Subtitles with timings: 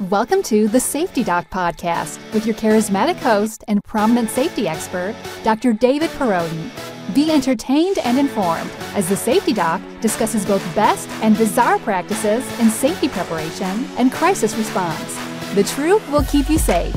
[0.00, 5.72] Welcome to the Safety Doc Podcast with your charismatic host and prominent safety expert, Dr.
[5.72, 6.68] David Perrodin.
[7.14, 12.68] Be entertained and informed as the Safety Doc discusses both best and bizarre practices in
[12.68, 15.18] safety preparation and crisis response.
[15.54, 16.94] The truth will keep you safe.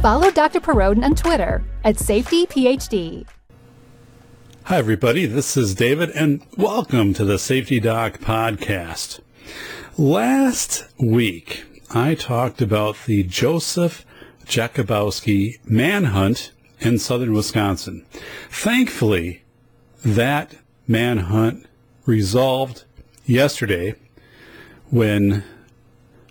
[0.00, 0.60] Follow Dr.
[0.60, 3.26] Perrodin on Twitter at SafetyPhD.
[4.64, 5.26] Hi, everybody.
[5.26, 9.20] This is David, and welcome to the Safety Doc Podcast.
[9.98, 14.04] Last week, I talked about the Joseph
[14.44, 18.04] Jakubowski manhunt in southern Wisconsin.
[18.50, 19.42] Thankfully,
[20.04, 21.66] that manhunt
[22.04, 22.84] resolved
[23.24, 23.94] yesterday
[24.90, 25.44] when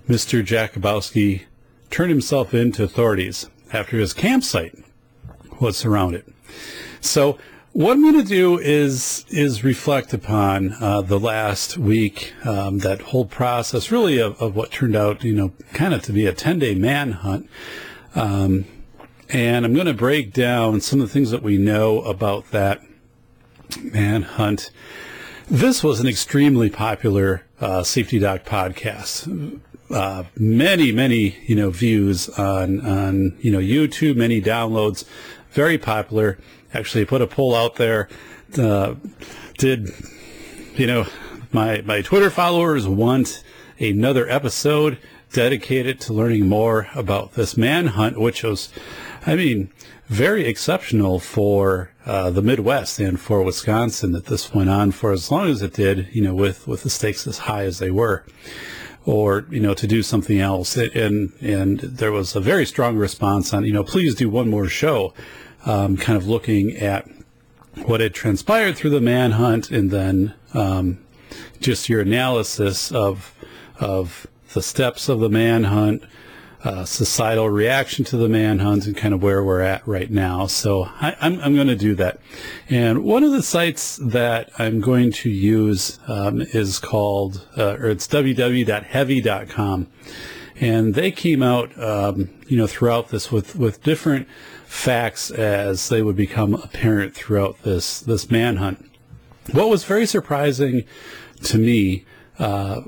[0.07, 0.45] Mr.
[0.45, 1.43] Jakubowski
[1.89, 4.75] turned himself in to authorities after his campsite
[5.59, 6.23] was surrounded.
[7.01, 7.39] So
[7.77, 13.01] what I'm going to do is is reflect upon uh, the last week, um, that
[13.01, 16.33] whole process, really of, of, what turned out, you know, kind of to be a
[16.33, 17.47] 10 day manhunt.
[18.15, 18.65] Um,
[19.29, 22.81] and I'm going to break down some of the things that we know about that
[23.79, 24.71] manhunt.
[25.47, 29.61] This was an extremely popular uh, Safety Doc podcast.
[29.91, 35.05] Uh, many, many, you know, views on on you know YouTube, many downloads,
[35.51, 36.39] very popular
[36.73, 38.07] actually put a poll out there.
[38.57, 38.95] Uh,
[39.57, 39.91] did
[40.75, 41.05] you know
[41.51, 43.43] my my Twitter followers want
[43.79, 44.97] another episode
[45.31, 48.69] dedicated to learning more about this manhunt, which was,
[49.25, 49.69] I mean,
[50.07, 55.29] very exceptional for uh, the Midwest and for Wisconsin that this went on for as
[55.29, 56.07] long as it did.
[56.11, 58.25] You know, with with the stakes as high as they were
[59.05, 63.53] or you know to do something else and and there was a very strong response
[63.53, 65.13] on you know please do one more show
[65.67, 67.07] um, kind of looking at
[67.85, 70.97] what had transpired through the manhunt and then um,
[71.59, 73.35] just your analysis of
[73.79, 76.03] of the steps of the manhunt,
[76.63, 80.47] uh, societal reaction to the manhunt, and kind of where we're at right now.
[80.47, 82.19] So I, am I'm, I'm going to do that.
[82.69, 87.89] And one of the sites that I'm going to use um, is called, uh, or
[87.89, 89.87] it's www.heavy.com.
[90.59, 94.27] And they came out, um, you know, throughout this with, with different
[94.65, 98.83] facts as they would become apparent throughout this this manhunt.
[99.53, 100.83] What was very surprising
[101.43, 102.05] to me
[102.37, 102.81] uh,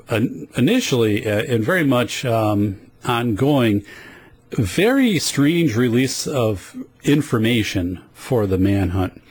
[0.56, 3.84] initially uh, and very much um, ongoing,
[4.52, 9.22] very strange release of information for the manhunt.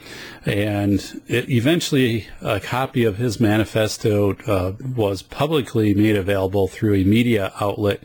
[0.46, 7.04] And it, eventually, a copy of his manifesto uh, was publicly made available through a
[7.04, 8.02] media outlet.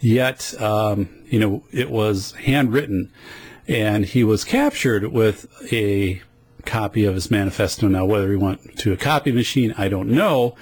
[0.00, 3.12] Yet, um, you know, it was handwritten
[3.66, 6.22] and he was captured with a
[6.64, 7.88] copy of his manifesto.
[7.88, 10.56] Now, whether he went to a copy machine, I don't know,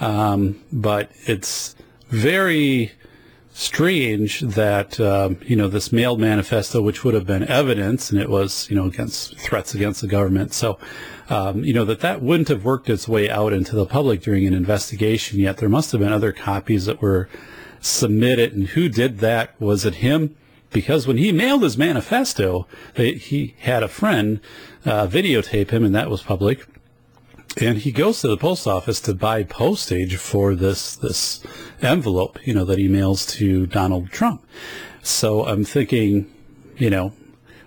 [0.00, 1.74] um, but it's
[2.08, 2.92] very
[3.58, 8.30] strange that um, you know this mailed manifesto, which would have been evidence, and it
[8.30, 10.52] was you know against threats against the government.
[10.54, 10.78] So.
[11.30, 14.46] Um, you know that that wouldn't have worked its way out into the public during
[14.46, 15.58] an investigation yet.
[15.58, 17.28] There must have been other copies that were
[17.80, 19.60] submitted, and who did that?
[19.60, 20.34] Was it him?
[20.70, 24.40] because when he mailed his manifesto, he had a friend
[24.84, 26.66] uh, videotape him, and that was public.
[27.60, 31.42] And he goes to the post office to buy postage for this this
[31.82, 34.44] envelope, you know, that he mails to Donald Trump.
[35.02, 36.32] So I'm thinking,
[36.76, 37.12] you know,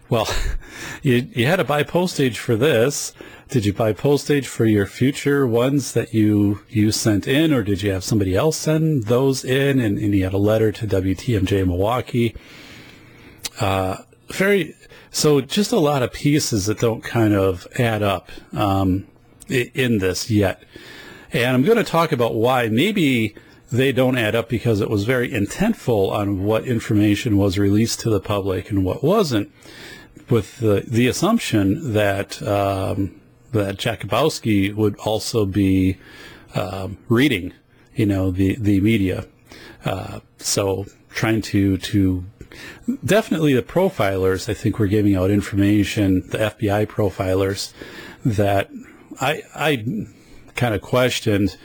[0.09, 0.28] well,
[1.01, 3.13] you you had to buy postage for this.
[3.50, 7.81] Did you buy postage for your future ones that you you sent in, or did
[7.81, 9.80] you have somebody else send those in?
[9.80, 12.35] And, and he had a letter to WTMJ Milwaukee
[13.62, 13.97] uh,
[14.30, 14.75] very
[15.12, 19.07] so just a lot of pieces that don't kind of add up um,
[19.51, 20.63] in this yet.
[21.34, 23.35] And I'm going to talk about why maybe
[23.72, 28.09] they don't add up because it was very intentful on what information was released to
[28.09, 29.51] the public and what wasn't,
[30.29, 33.19] with the, the assumption that um,
[33.51, 35.97] that Jakubowski would also be
[36.56, 37.53] um, reading,
[37.95, 39.25] you know, the the media.
[39.85, 42.25] Uh, so trying to to
[43.04, 47.74] definitely the profilers, I think, were giving out information, the FBI profilers,
[48.25, 48.69] that
[49.21, 50.07] I, I
[50.56, 51.56] kind of questioned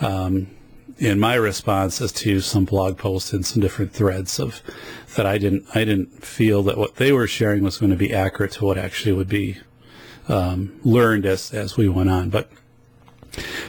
[0.00, 0.48] um,
[0.98, 4.60] in my responses to some blog posts and some different threads of
[5.16, 8.12] that I didn't I didn't feel that what they were sharing was going to be
[8.12, 9.58] accurate to what actually would be
[10.28, 12.30] um, learned as as we went on.
[12.30, 12.50] But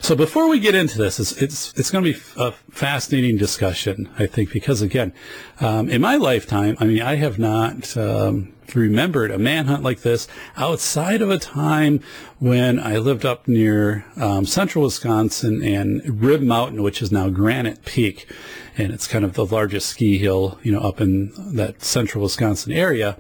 [0.01, 4.09] So before we get into this, it's it's, it's going to be a fascinating discussion,
[4.19, 5.13] I think, because again,
[5.59, 10.27] um, in my lifetime, I mean, I have not um, remembered a manhunt like this
[10.57, 11.99] outside of a time
[12.39, 17.85] when I lived up near um, central Wisconsin and Rib Mountain, which is now Granite
[17.85, 18.29] Peak,
[18.77, 22.71] and it's kind of the largest ski hill, you know, up in that central Wisconsin
[22.71, 23.17] area.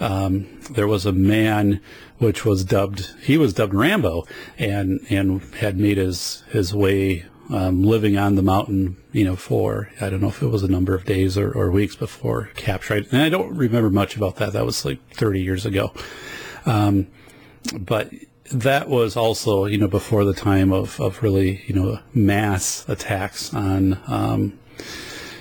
[0.00, 1.80] Um, there was a man
[2.18, 4.26] which was dubbed he was dubbed Rambo
[4.58, 9.90] and and had made his his way um, living on the mountain you know for
[10.00, 12.94] I don't know if it was a number of days or, or weeks before capture
[12.94, 14.52] and I don't remember much about that.
[14.52, 15.92] That was like 30 years ago.
[16.66, 17.06] Um,
[17.78, 18.12] but
[18.52, 23.52] that was also you know before the time of, of really you know mass attacks
[23.52, 24.58] on um,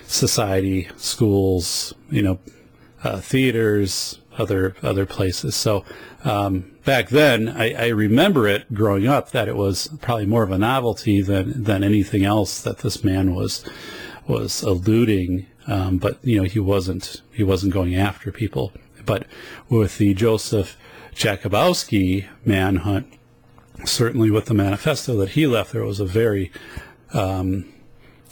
[0.06, 2.39] society schools you know
[3.03, 5.56] uh, theaters other other places.
[5.56, 5.84] So
[6.24, 10.51] um, back then, I, I, remember it growing up that it was probably more of
[10.51, 13.66] a novelty than than anything else that this man was
[14.28, 15.45] was eluding.
[15.68, 18.74] Um, but you know, he wasn't he wasn't going after people.
[19.06, 19.25] But
[19.69, 20.78] with the Joseph
[21.16, 23.12] Jakubowski manhunt,
[23.86, 26.51] certainly with the manifesto that he left, there was a very
[27.13, 27.74] um,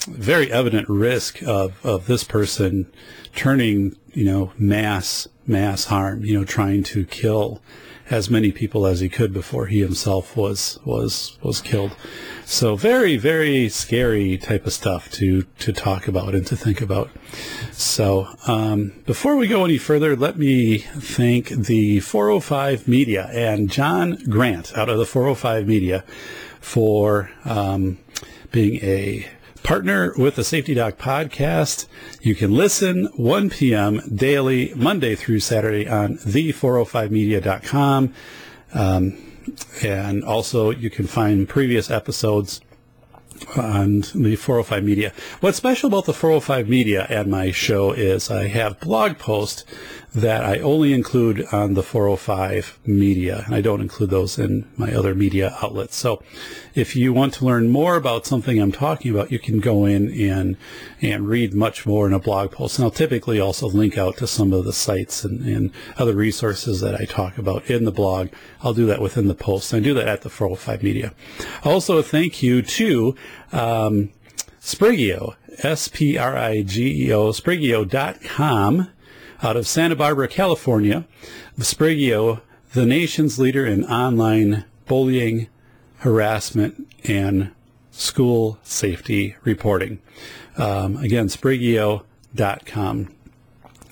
[0.08, 2.92] very evident risk of, of this person
[3.36, 7.62] turning, you know, mass mass harm, you know, trying to kill
[8.10, 11.96] as many people as he could before he himself was was was killed.
[12.46, 17.10] So very very scary type of stuff to to talk about and to think about.
[17.72, 24.18] So um, before we go any further, let me thank the 405 Media and John
[24.30, 26.04] Grant out of the 405 Media
[26.62, 27.98] for um,
[28.52, 29.28] being a
[29.66, 31.88] Partner with the Safety Doc podcast.
[32.22, 34.00] You can listen 1 p.m.
[34.14, 38.14] daily, Monday through Saturday on the405media.com.
[38.76, 39.18] Um,
[39.82, 42.62] and also you can find previous episodes
[43.58, 45.12] on the 405 Media.
[45.40, 49.66] What's special about the 405 Media and my show is I have blog posts
[50.16, 54.94] that I only include on the 405 Media, and I don't include those in my
[54.94, 55.98] other media outlets.
[55.98, 56.24] So
[56.74, 60.10] if you want to learn more about something I'm talking about, you can go in
[60.14, 60.56] and
[61.02, 62.80] and read much more in a blog post.
[62.80, 66.80] And I'll typically also link out to some of the sites and, and other resources
[66.80, 68.30] that I talk about in the blog.
[68.62, 69.74] I'll do that within the post.
[69.74, 71.14] I do that at the 405 Media.
[71.66, 73.16] Also, thank you to
[73.52, 74.12] um,
[74.62, 78.92] Sprigeo, S-P-R-I-G-E-O, Sprigeo.com
[79.42, 81.06] out of Santa Barbara, California.
[81.60, 82.42] Sprigeo,
[82.74, 85.48] the nation's leader in online bullying,
[86.00, 87.52] harassment, and
[87.92, 90.00] school safety reporting.
[90.58, 93.10] Um, again, Sprigeo.com.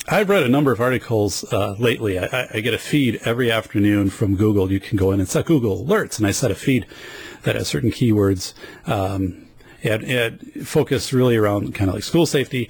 [0.09, 2.19] I've read a number of articles uh, lately.
[2.19, 4.69] I, I, get a feed every afternoon from Google.
[4.69, 6.85] You can go in and set Google Alerts, and I set a feed
[7.43, 8.53] that has certain keywords
[8.85, 9.47] um,
[9.81, 12.69] and, and focused really around kind of like school safety.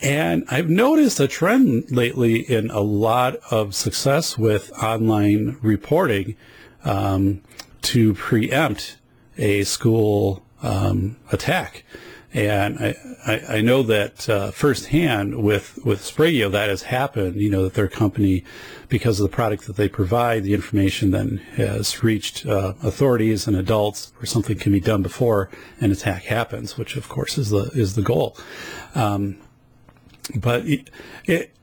[0.00, 6.36] And I've noticed a trend lately in a lot of success with online reporting
[6.84, 7.42] um,
[7.82, 8.98] to preempt
[9.38, 11.84] a school um, attack.
[12.34, 12.94] And I,
[13.26, 17.74] I, I know that uh, firsthand with, with Sprigeo that has happened, you know, that
[17.74, 18.44] their company,
[18.88, 23.56] because of the product that they provide, the information then has reached uh, authorities and
[23.56, 25.48] adults where something can be done before
[25.80, 28.36] an attack happens, which of course is the, is the goal.
[28.94, 29.38] Um,
[30.34, 30.90] but it,
[31.24, 31.54] it,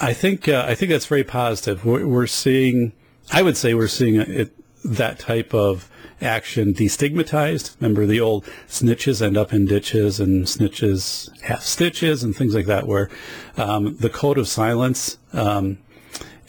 [0.00, 1.84] I think, uh, I think that's very positive.
[1.84, 2.92] We're, we're seeing,
[3.32, 4.52] I would say we're seeing it,
[4.84, 5.90] that type of
[6.22, 7.76] action destigmatized.
[7.80, 12.66] Remember the old snitches end up in ditches and snitches have stitches and things like
[12.66, 13.10] that, where
[13.56, 15.18] um, the code of silence.
[15.32, 15.78] Um,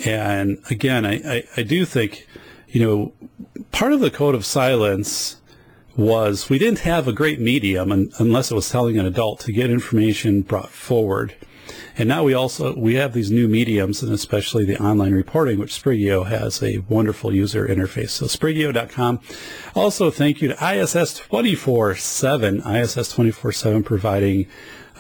[0.06, 2.28] and again, I, I, I do think,
[2.70, 3.14] you know,
[3.72, 5.41] part of the code of silence
[5.96, 9.52] was we didn't have a great medium un- unless it was telling an adult to
[9.52, 11.36] get information brought forward
[11.98, 15.74] and now we also we have these new mediums, and especially the online reporting, which
[15.74, 18.10] Sprigeo has a wonderful user interface.
[18.10, 19.20] So Sprigeo.com.
[19.76, 22.60] Also, thank you to ISS 24/7.
[22.66, 24.48] ISS 24/7 providing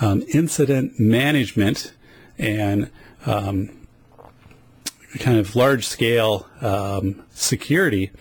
[0.02, 1.94] um, incident management
[2.38, 2.90] and
[3.26, 3.70] um,
[5.20, 8.12] kind of large scale um, security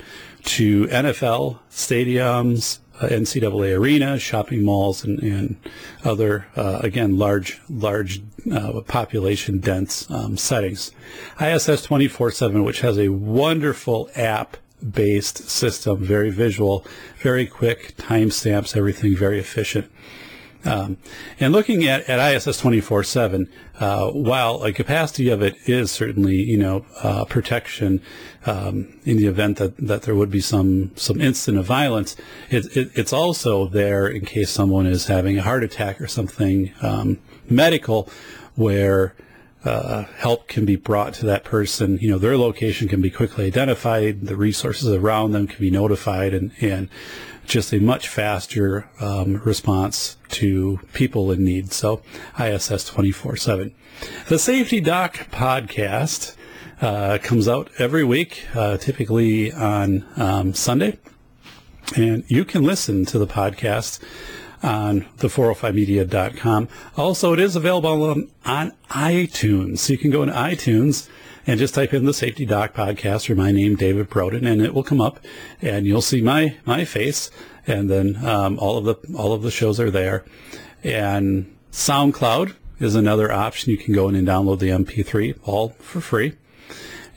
[0.44, 5.56] to NFL stadiums, uh, NCAA arenas, shopping malls, and, and
[6.04, 10.92] other, uh, again, large, large uh, population dense um, settings.
[11.40, 14.56] ISS 24 7, which has a wonderful app
[14.88, 16.85] based system, very visual,
[17.18, 19.90] very quick, timestamps, everything very efficient.
[20.64, 20.99] Um,
[21.38, 23.49] and looking at, at ISS 24-7,
[23.79, 28.02] uh, while a capacity of it is certainly, you know, uh, protection
[28.47, 32.14] um, in the event that, that there would be some, some instant of violence,
[32.50, 36.73] it, it, it's also there in case someone is having a heart attack or something
[36.83, 38.09] um, medical
[38.55, 39.14] where
[39.64, 41.99] uh, help can be brought to that person.
[42.00, 46.33] You know, their location can be quickly identified, the resources around them can be notified,
[46.33, 46.88] and, and
[47.50, 51.73] just a much faster um, response to people in need.
[51.73, 52.00] So
[52.38, 53.75] ISS 24 7.
[54.28, 56.37] The Safety Doc podcast
[56.80, 60.99] uh, comes out every week, uh, typically on um, Sunday.
[61.97, 63.99] And you can listen to the podcast
[64.62, 66.69] on the405media.com.
[66.97, 69.78] Also, it is available on, on iTunes.
[69.78, 71.09] So you can go into iTunes
[71.50, 74.73] and just type in the Safety Doc podcast or my name, David Perrodin, and it
[74.73, 75.19] will come up,
[75.61, 77.28] and you'll see my my face,
[77.66, 80.25] and then um, all of the all of the shows are there,
[80.85, 83.73] and SoundCloud is another option.
[83.73, 86.37] You can go in and download the MP3 all for free.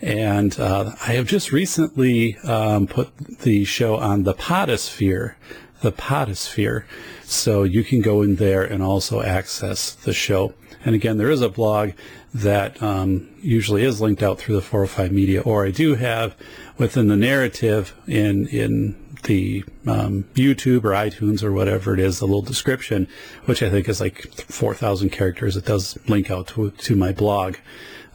[0.02, 5.36] And uh, I have just recently um, put the show on the Podosphere,
[5.82, 6.86] the Podosphere,
[7.24, 10.56] so you can go in there and also access the show.
[10.84, 11.92] And again, there is a blog
[12.34, 16.36] that um, usually is linked out through the 405 media, or I do have
[16.78, 22.26] within the narrative in in the um, YouTube or iTunes or whatever it is, a
[22.26, 23.08] little description,
[23.46, 25.56] which I think is like 4,000 characters.
[25.56, 27.56] It does link out to, to my blog.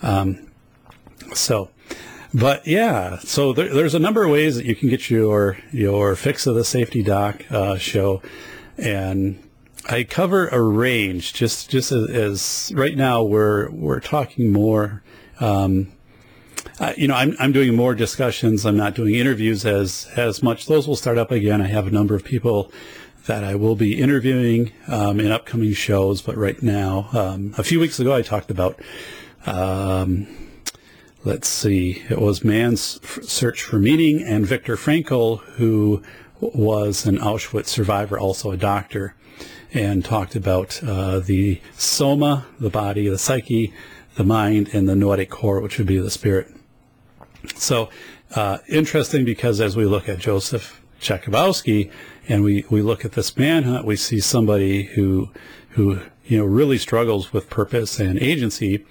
[0.03, 0.51] Um,
[1.33, 1.71] so,
[2.33, 6.15] but yeah, so there, there's a number of ways that you can get your your
[6.15, 8.23] fix of the safety doc uh, show,
[8.77, 9.43] and
[9.87, 11.33] I cover a range.
[11.33, 15.03] Just just as, as right now we're we're talking more.
[15.41, 15.93] Um,
[16.81, 18.65] uh, you know, I'm I'm doing more discussions.
[18.65, 20.67] I'm not doing interviews as as much.
[20.67, 21.61] Those will start up again.
[21.61, 22.73] I have a number of people
[23.27, 26.23] that I will be interviewing um, in upcoming shows.
[26.23, 28.81] But right now, um, a few weeks ago, I talked about.
[29.47, 30.27] Um,
[31.25, 36.03] let's see, it was Man's Search for Meaning and Viktor Frankl, who
[36.41, 39.15] was an Auschwitz survivor, also a doctor
[39.73, 43.73] and talked about uh, the soma, the body, the psyche,
[44.17, 46.49] the mind, and the noetic core, which would be the spirit.
[47.55, 47.89] So
[48.35, 51.91] uh, interesting because as we look at Joseph Jakubowski
[52.29, 55.31] and we, we look at this manhunt, we see somebody who
[55.71, 58.85] who you know really struggles with purpose and agency,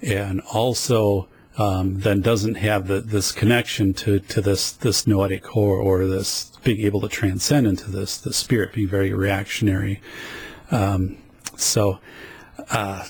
[0.00, 5.76] and also um, then doesn't have the, this connection to, to this this noetic core
[5.76, 10.00] or this being able to transcend into this the spirit being very reactionary.
[10.70, 11.18] Um,
[11.56, 11.98] so
[12.70, 13.06] uh,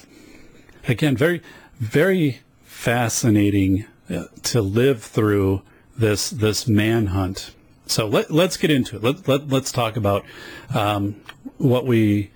[0.88, 1.42] again, very
[1.78, 5.62] very fascinating uh, to live through
[5.97, 7.52] this this manhunt.
[7.87, 9.02] So let, let's get into it.
[9.02, 10.25] Let, let, let's talk about
[10.75, 11.21] um,
[11.59, 12.30] what we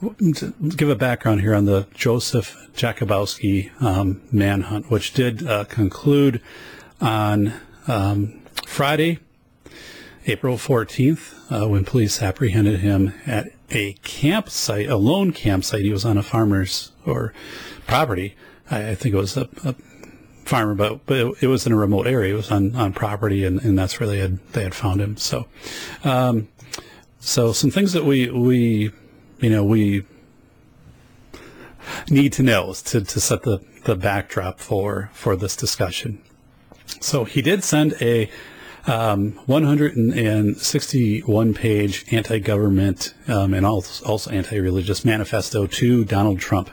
[0.00, 6.40] give a background here on the Joseph Jakubowski um, manhunt, which did uh, conclude
[7.00, 7.52] on
[7.86, 9.18] um, Friday,
[10.26, 15.82] April 14th, uh, when police apprehended him at a campsite, a lone campsite.
[15.82, 17.32] He was on a farmer's or
[17.86, 18.36] property.
[18.70, 19.74] I, I think it was a, a
[20.44, 22.34] farmer, but but it, it, was in a remote area.
[22.34, 25.16] It was on, on property, and, and that's where they had they had found him.
[25.16, 25.46] So,
[26.04, 26.48] um,
[27.18, 28.92] so some things that we we
[29.42, 30.04] you know, we
[32.08, 36.22] need to know to, to set the, the backdrop for, for this discussion.
[37.00, 38.30] So he did send a
[38.86, 46.70] um, 161 page anti government um, and also anti religious manifesto to Donald Trump.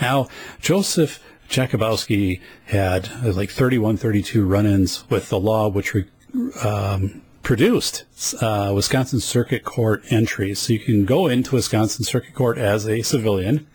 [0.00, 0.28] Now,
[0.60, 6.08] Joseph Jakubowski had uh, like 31, 32 run ins with the law, which re-
[6.62, 8.04] um, produced
[8.40, 10.58] uh, Wisconsin Circuit Court entries.
[10.58, 13.68] So you can go into Wisconsin Circuit Court as a civilian.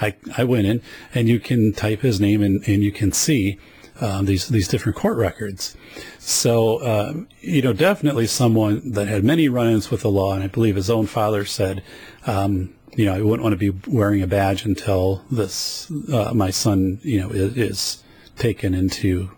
[0.00, 0.80] I, I went in
[1.14, 3.58] and you can type his name and, and you can see
[4.00, 5.76] um, these these different court records.
[6.22, 10.48] So uh, you know, definitely someone that had many run-ins with the law, and I
[10.48, 11.82] believe his own father said,
[12.26, 16.50] um, you know, I wouldn't want to be wearing a badge until this uh, my
[16.50, 18.02] son, you know, is, is
[18.36, 19.30] taken into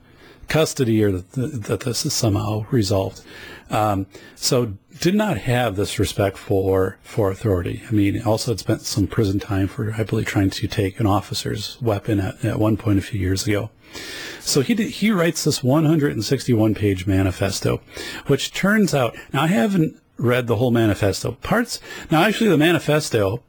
[0.49, 3.23] custody or that, that this is somehow resolved.
[3.71, 7.83] Um, so did not have this respect for for authority.
[7.89, 11.07] I mean, also had spent some prison time for, I believe, trying to take an
[11.07, 13.71] officer's weapon at, at one point a few years ago.
[14.41, 17.81] So he did, he writes this 161 page manifesto,
[18.27, 21.81] which turns out now I haven't read the whole manifesto parts.
[22.11, 23.43] Now, actually, the manifesto.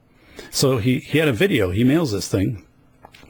[0.50, 1.71] So he he had a video.
[1.71, 2.65] He mails this thing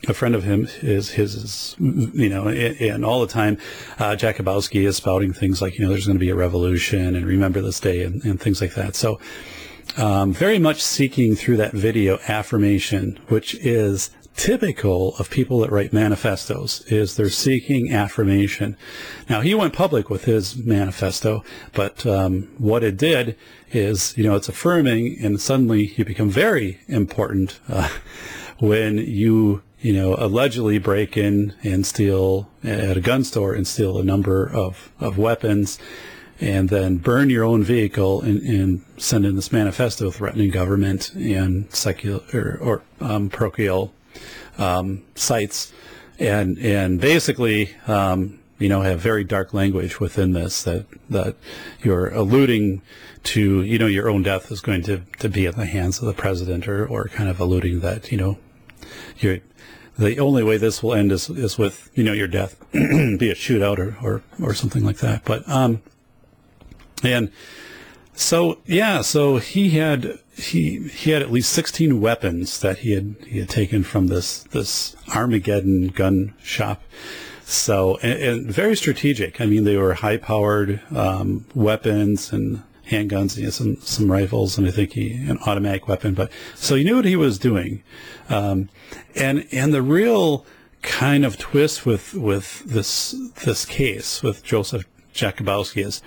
[0.08, 3.58] a friend of him is his, is, you know, and all the time,
[4.00, 7.26] uh, Jakubowski is spouting things like, you know, there's going to be a revolution and
[7.26, 8.96] remember this day and, and things like that.
[8.96, 9.20] So,
[9.98, 15.94] um, very much seeking through that video affirmation, which is typical of people that write
[15.94, 18.76] manifestos is they're seeking affirmation.
[19.30, 21.44] Now he went public with his manifesto,
[21.74, 23.38] but um, what it did
[23.72, 27.90] is, you know, it's affirming, and suddenly you become very important uh,
[28.60, 34.00] when you, you know, allegedly break in and steal at a gun store and steal
[34.00, 35.78] a number of, of weapons
[36.40, 41.72] and then burn your own vehicle and, and send in this manifesto threatening government and
[41.72, 43.94] secular or, um, parochial
[44.58, 45.74] um, sites,
[46.20, 51.36] and and basically, um, you know, have very dark language within this that that
[51.82, 52.82] you're alluding
[53.24, 56.06] to, you know, your own death is going to, to be at the hands of
[56.06, 58.38] the president, or or kind of alluding that you know,
[59.20, 59.40] you're
[59.98, 63.36] the only way this will end is, is with you know your death, be a
[63.36, 65.24] shootout or, or or something like that.
[65.24, 65.82] But um,
[67.04, 67.32] and
[68.14, 73.16] so yeah, so he had he he had at least 16 weapons that he had
[73.28, 76.82] he had taken from this this Armageddon gun shop.
[77.44, 79.40] So and, and very strategic.
[79.40, 84.68] I mean, they were high powered um, weapons and handguns, and some some rifles, and
[84.68, 86.14] I think he an automatic weapon.
[86.14, 87.84] But so he knew what he was doing,
[88.30, 88.70] um,
[89.16, 90.46] and and the real
[90.82, 96.02] kind of twist with with this this case with Joseph Jakubowski is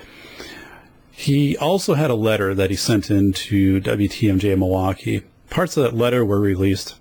[1.11, 5.23] he also had a letter that he sent in to WTMJ Milwaukee.
[5.49, 6.97] Parts of that letter were released.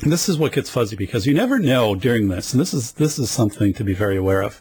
[0.00, 2.92] And this is what gets fuzzy because you never know during this, and this is
[2.92, 4.60] this is something to be very aware of.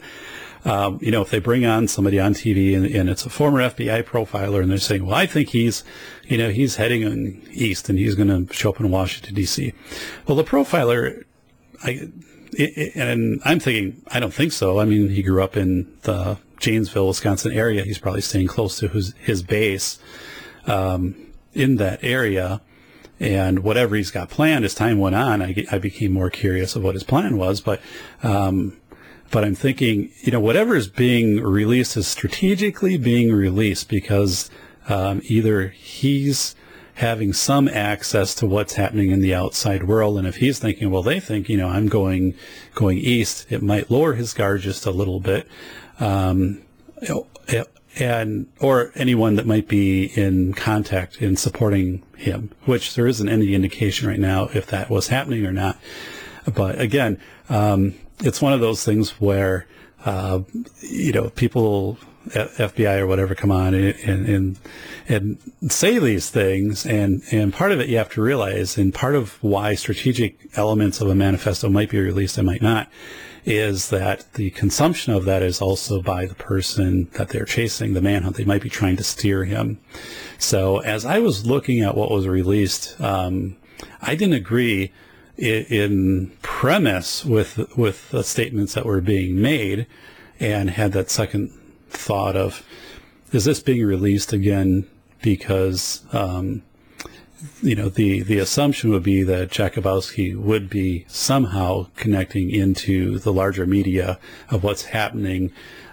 [0.66, 3.60] Um, you know, if they bring on somebody on TV and, and, it's a former
[3.60, 5.84] FBI profiler, and they're saying, "Well, I think he's,
[6.24, 9.74] you know, he's heading east and he's going to show up in Washington D.C."
[10.26, 11.26] Well, the profiler,
[11.84, 12.10] I,
[12.54, 14.80] it, and I'm thinking, I don't think so.
[14.80, 17.84] I mean, he grew up in the Janesville, Wisconsin area.
[17.84, 20.00] He's probably staying close to his, his base
[20.66, 21.16] um,
[21.54, 22.62] in that area.
[23.20, 26.84] And whatever he's got planned as time went on, I, I became more curious of
[26.84, 27.62] what his plan was.
[27.62, 27.82] But
[28.22, 28.78] um,
[29.34, 34.52] but I'm thinking, you know, whatever is being released is strategically being released because
[34.88, 36.56] um, either he's
[36.94, 41.02] having some access to what's happening in the outside world, and if he's thinking, well,
[41.02, 42.36] they think, you know, I'm going
[42.76, 45.48] going east, it might lower his guard just a little bit,
[46.00, 46.62] um,
[47.98, 53.56] and or anyone that might be in contact in supporting him, which there isn't any
[53.56, 55.80] indication right now if that was happening or not.
[56.54, 59.68] But again, um, it's one of those things where
[60.06, 60.42] uh,
[60.82, 61.98] you know people
[62.30, 64.58] FBI or whatever come on and, and,
[65.08, 66.86] and say these things.
[66.86, 71.02] And, and part of it you have to realize, and part of why strategic elements
[71.02, 72.90] of a manifesto might be released and might not,
[73.46, 78.02] is that the consumption of that is also by the person that they're chasing, the
[78.02, 78.38] manhunt.
[78.38, 79.80] They might be trying to steer him.
[80.38, 83.58] So as I was looking at what was released, um,
[84.02, 84.94] I didn't agree
[85.38, 89.88] in, premise with with the statements that were being made,
[90.40, 91.52] and had that second
[91.90, 92.66] thought of,
[93.32, 94.88] is this being released again
[95.22, 96.62] because um,
[97.62, 103.34] you know, the, the assumption would be that Jakubowski would be somehow connecting into the
[103.34, 104.20] larger media
[104.50, 105.52] of what's happening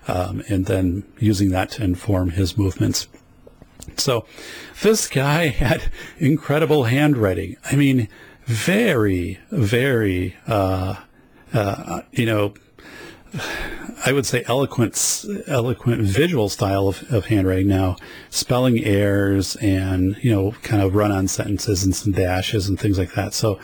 [0.08, 3.08] um, and then using that to inform his movements.
[3.96, 4.26] So
[4.82, 7.56] this guy had incredible handwriting.
[7.64, 8.08] I mean,
[8.50, 10.96] very, very, uh,
[11.52, 12.52] uh, you know,
[14.04, 17.96] I would say eloquent, eloquent visual style of, of handwriting now,
[18.28, 22.98] spelling errors and, you know, kind of run on sentences and some dashes and things
[22.98, 23.34] like that.
[23.34, 23.60] So,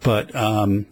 [0.00, 0.86] but, um,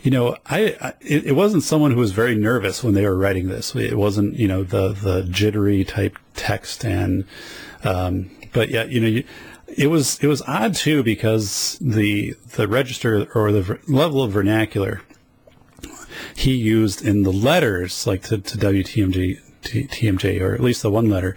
[0.00, 3.48] you know, I, I it, wasn't someone who was very nervous when they were writing
[3.48, 3.74] this.
[3.76, 7.26] It wasn't, you know, the, the jittery type text and,
[7.84, 9.24] um, but yeah, you know, you,
[9.78, 15.00] it was, it was odd too because the, the register or the level of vernacular
[16.34, 21.08] he used in the letters, like to, to WTMJ, TMJ, or at least the one
[21.08, 21.36] letter.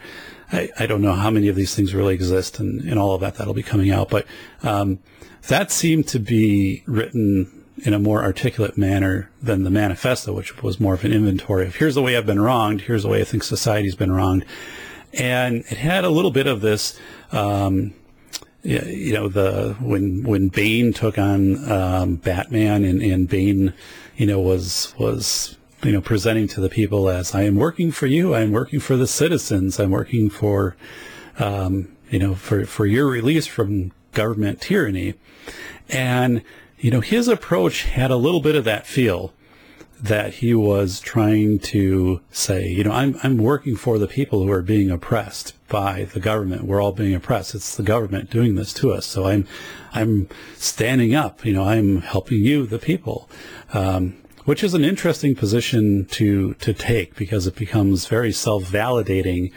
[0.52, 3.22] I, I don't know how many of these things really exist and, and all of
[3.22, 4.26] that that'll be coming out, but
[4.64, 5.00] um,
[5.48, 10.80] that seemed to be written in a more articulate manner than the manifesto, which was
[10.80, 13.24] more of an inventory of here's the way I've been wronged, here's the way I
[13.24, 14.46] think society's been wronged.
[15.14, 16.98] And it had a little bit of this,
[17.32, 17.94] um,
[18.64, 23.74] you know, the when when Bane took on um, Batman and, and Bane
[24.22, 28.06] you know, was was you know presenting to the people as I am working for
[28.06, 30.76] you, I am working for the citizens, I'm working for
[31.40, 35.16] um, you know for for your release from government tyranny,
[35.90, 36.44] and
[36.78, 39.34] you know his approach had a little bit of that feel
[40.02, 44.52] that he was trying to say, you know, I'm, I'm working for the people who
[44.52, 46.64] are being oppressed by the government.
[46.64, 47.54] We're all being oppressed.
[47.54, 49.06] It's the government doing this to us.
[49.06, 49.48] So I'm,
[49.94, 51.46] I'm standing up.
[51.46, 53.30] You know, I'm helping you, the people.
[53.74, 59.54] Um, which is an interesting position to, to take because it becomes very self-validating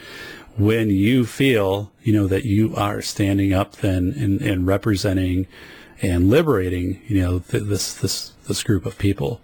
[0.59, 5.47] when you feel, you know, that you are standing up then and, and representing
[6.03, 9.41] and liberating, you know, th- this, this, this group of people.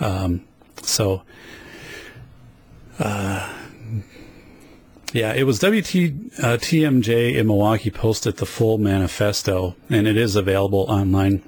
[0.00, 0.44] Um,
[0.82, 1.22] so,
[2.98, 3.54] uh,
[5.12, 10.86] yeah, it was WTMJ uh, in Milwaukee posted the full manifesto, and it is available
[10.88, 11.42] online.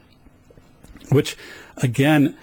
[1.11, 1.37] Which,
[1.77, 2.37] again,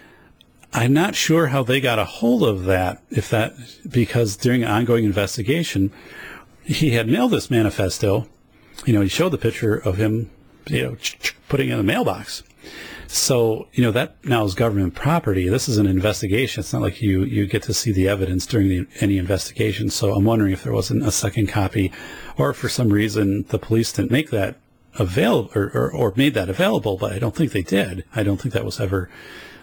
[0.73, 3.01] I'm not sure how they got a hold of that.
[3.09, 3.53] If that
[3.89, 5.91] because during an ongoing investigation,
[6.63, 8.27] he had mailed this manifesto.
[8.85, 10.29] You know, he showed the picture of him,
[10.67, 10.97] you know,
[11.49, 12.43] putting in the mailbox.
[13.07, 15.47] So, you know, that now is government property.
[15.47, 16.59] This is an investigation.
[16.59, 19.89] It's not like you, you get to see the evidence during the, any investigation.
[19.89, 21.91] So I'm wondering if there wasn't a second copy
[22.37, 24.57] or for some reason the police didn't make that
[24.99, 28.03] available or, or, or made that available, but I don't think they did.
[28.13, 29.09] I don't think that was ever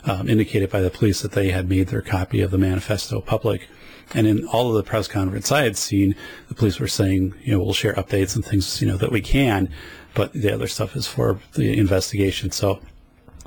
[0.05, 3.69] um, indicated by the police that they had made their copy of the manifesto public.
[4.15, 6.15] And in all of the press conference I had seen,
[6.49, 9.21] the police were saying, you know, we'll share updates and things, you know, that we
[9.21, 9.69] can,
[10.15, 12.51] but the other stuff is for the investigation.
[12.51, 12.81] So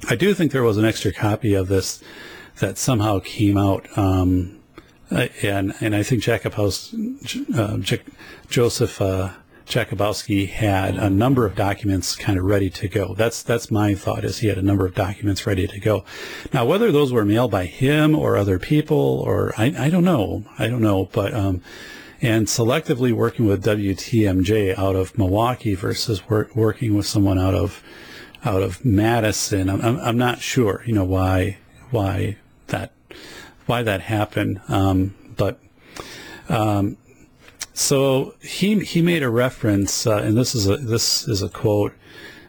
[0.07, 2.03] I do think there was an extra copy of this
[2.59, 3.85] that somehow came out.
[3.97, 4.59] Um,
[5.09, 6.93] and and I think Jacob House,
[7.55, 8.01] uh, J-
[8.49, 9.31] Joseph uh,
[9.67, 13.13] Jakubowski had a number of documents kind of ready to go.
[13.13, 16.05] That's that's my thought is he had a number of documents ready to go.
[16.53, 20.45] Now whether those were mailed by him or other people or I, I don't know
[20.57, 21.61] I don't know but um,
[22.21, 27.83] and selectively working with WTMJ out of Milwaukee versus work, working with someone out of
[28.47, 29.69] out of Madison.
[29.69, 31.57] I'm, I'm, I'm not sure, you know, why
[31.91, 32.93] why that
[33.65, 34.61] why that happened.
[34.69, 35.59] Um, but
[36.47, 36.97] um,
[37.73, 41.93] so he he made a reference, uh, and this is a this is a quote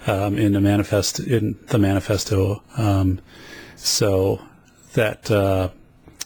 [0.07, 2.63] um, in the manifest in the manifesto.
[2.77, 3.21] Um,
[3.77, 4.41] so
[4.95, 5.71] that uh,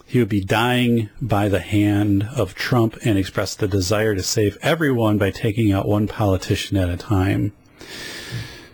[0.06, 4.58] he would be dying by the hand of Trump and expressed the desire to save
[4.61, 7.52] everyone by taking out one politician at a time.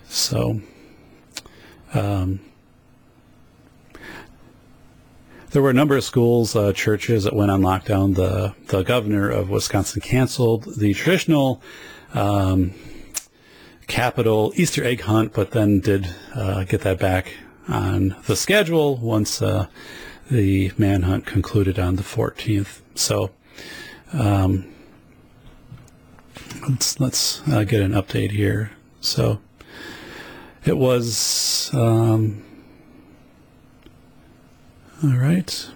[0.09, 0.61] So
[1.95, 2.41] um,
[5.51, 8.15] there were a number of schools, uh, churches that went on lockdown.
[8.15, 11.63] The the governor of Wisconsin canceled the traditional
[12.15, 12.75] um,
[13.87, 17.33] Capitol Easter egg hunt, but then did uh, get that back
[17.67, 19.67] on the schedule once uh,
[20.31, 22.81] the manhunt concluded on the 14th.
[22.95, 23.31] So
[24.13, 24.67] um,
[26.69, 28.73] let's let's uh, get an update here.
[29.01, 29.41] So
[30.69, 31.71] it was.
[31.73, 32.45] Um,
[35.03, 35.71] all right.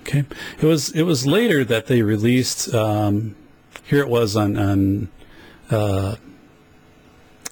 [0.00, 0.24] Okay.
[0.60, 2.74] It was it was later that they released.
[2.74, 3.36] Um,
[3.84, 5.08] here it was on on
[5.70, 6.16] uh,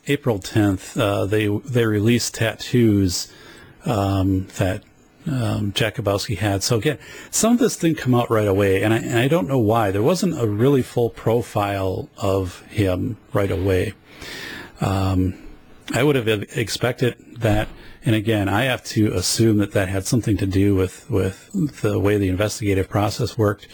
[0.09, 1.01] April 10th.
[1.01, 3.33] Uh, they they released tattoos
[3.87, 4.83] um, that
[5.27, 6.63] um, Jakubowski had.
[6.63, 6.99] So again,
[7.31, 9.91] some of this didn't come out right away, and I, and I don't know why.
[9.91, 13.95] There wasn't a really full profile of him right away.
[14.81, 15.35] Um,
[15.93, 17.69] I would have expected that,
[18.05, 21.99] and again, I have to assume that that had something to do with, with the
[21.99, 23.67] way the investigative process worked.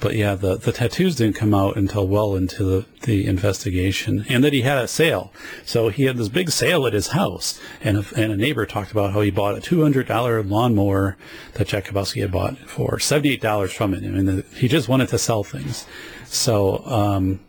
[0.00, 4.44] But yeah, the, the tattoos didn't come out until well into the, the investigation, and
[4.44, 5.32] that he had a sale.
[5.64, 8.92] So he had this big sale at his house, and a, and a neighbor talked
[8.92, 11.16] about how he bought a two hundred dollar lawnmower
[11.54, 14.04] that Jakubowski had bought for seventy eight dollars from it.
[14.04, 15.84] I mean, the, he just wanted to sell things.
[16.26, 17.40] So, um,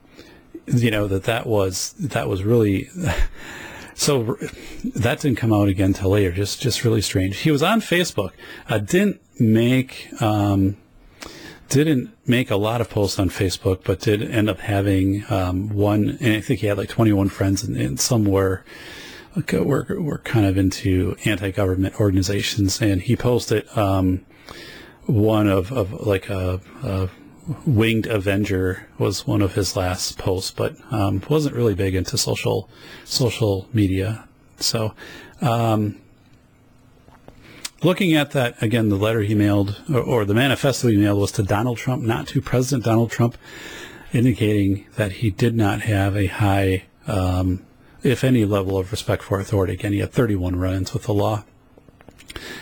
[0.66, 2.90] you know that that was that was really.
[3.96, 4.38] So
[4.96, 6.32] that didn't come out again till later.
[6.32, 7.40] Just just really strange.
[7.40, 8.32] He was on Facebook.
[8.70, 10.78] Uh, didn't make um,
[11.70, 16.18] didn't make a lot of posts on Facebook, but did end up having um, one.
[16.20, 18.66] And I think he had like 21 friends, and, and some were
[19.54, 22.82] were were kind of into anti-government organizations.
[22.82, 24.26] And he posted um,
[25.06, 27.10] one of, of like a, a
[27.66, 32.70] Winged Avenger was one of his last posts, but um, wasn't really big into social
[33.06, 34.28] social media.
[34.58, 34.94] So,
[35.42, 36.00] um,
[37.84, 41.32] looking at that again, the letter he mailed or, or, the manifesto he mailed was
[41.34, 43.38] to Donald Trump, not to President Donald Trump,
[44.14, 47.66] indicating that he did not have a high, um,
[48.04, 49.74] if any, level of respect for authority.
[49.74, 51.44] Again, he had 31 run-ins with the law.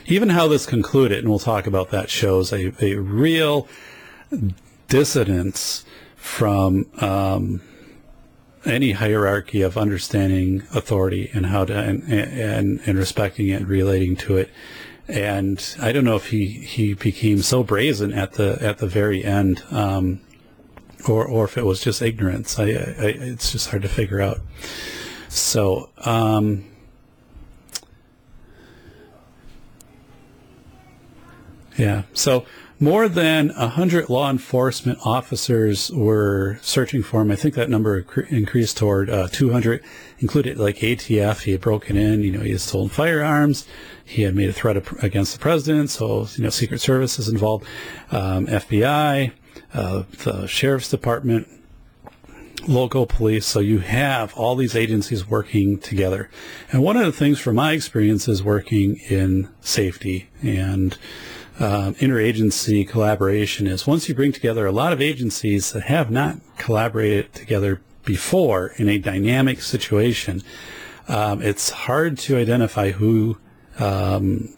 [0.05, 3.67] Even how this concluded, and we'll talk about that, shows a, a real
[4.87, 7.61] dissidence from um,
[8.65, 14.15] any hierarchy of understanding authority and how to and, and and respecting it and relating
[14.15, 14.49] to it.
[15.07, 19.23] And I don't know if he he became so brazen at the at the very
[19.23, 20.19] end, um,
[21.07, 22.59] or or if it was just ignorance.
[22.59, 24.41] I, I it's just hard to figure out.
[25.29, 25.89] So.
[25.99, 26.65] Um,
[31.77, 32.03] yeah.
[32.13, 32.45] So
[32.79, 37.31] more than 100 law enforcement officers were searching for him.
[37.31, 39.83] I think that number increased toward uh, 200,
[40.19, 41.43] included like ATF.
[41.43, 43.65] He had broken in, you know, he had stolen firearms.
[44.05, 45.89] He had made a threat against the president.
[45.89, 47.65] So, you know, Secret Service is involved,
[48.11, 49.31] um, FBI,
[49.73, 51.47] uh, the Sheriff's Department,
[52.67, 53.45] local police.
[53.45, 56.29] So you have all these agencies working together.
[56.71, 60.97] And one of the things from my experience is working in safety and
[61.59, 66.37] uh, interagency collaboration is once you bring together a lot of agencies that have not
[66.57, 70.43] collaborated together before in a dynamic situation,
[71.07, 73.37] um, it's hard to identify who,
[73.79, 74.53] um,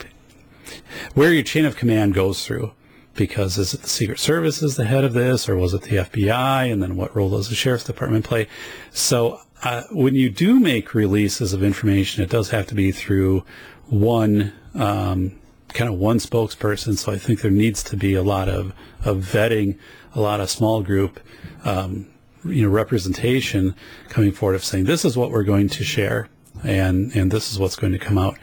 [1.14, 2.74] where your chain of command goes through.
[3.16, 5.98] Because is it the Secret Service is the head of this, or was it the
[5.98, 6.72] FBI?
[6.72, 8.48] And then what role does the Sheriff's Department play?
[8.92, 13.44] So uh, when you do make releases of information, it does have to be through
[13.88, 15.39] one um,
[15.74, 16.98] kind of one spokesperson.
[16.98, 19.78] So I think there needs to be a lot of, of vetting,
[20.14, 21.20] a lot of small group,
[21.64, 22.08] um,
[22.46, 23.76] you know, representation
[24.08, 26.30] coming forward of saying this is what we're going to share,
[26.64, 28.38] and and this is what's going to come out.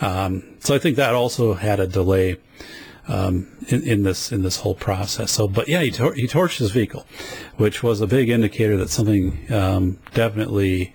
[0.00, 2.36] Um, so I think that also had a delay
[3.08, 5.32] um, in, in, this in this whole process.
[5.32, 7.06] So, but yeah, he, tor- he torched his vehicle,
[7.56, 10.94] which was a big indicator that something um, definitely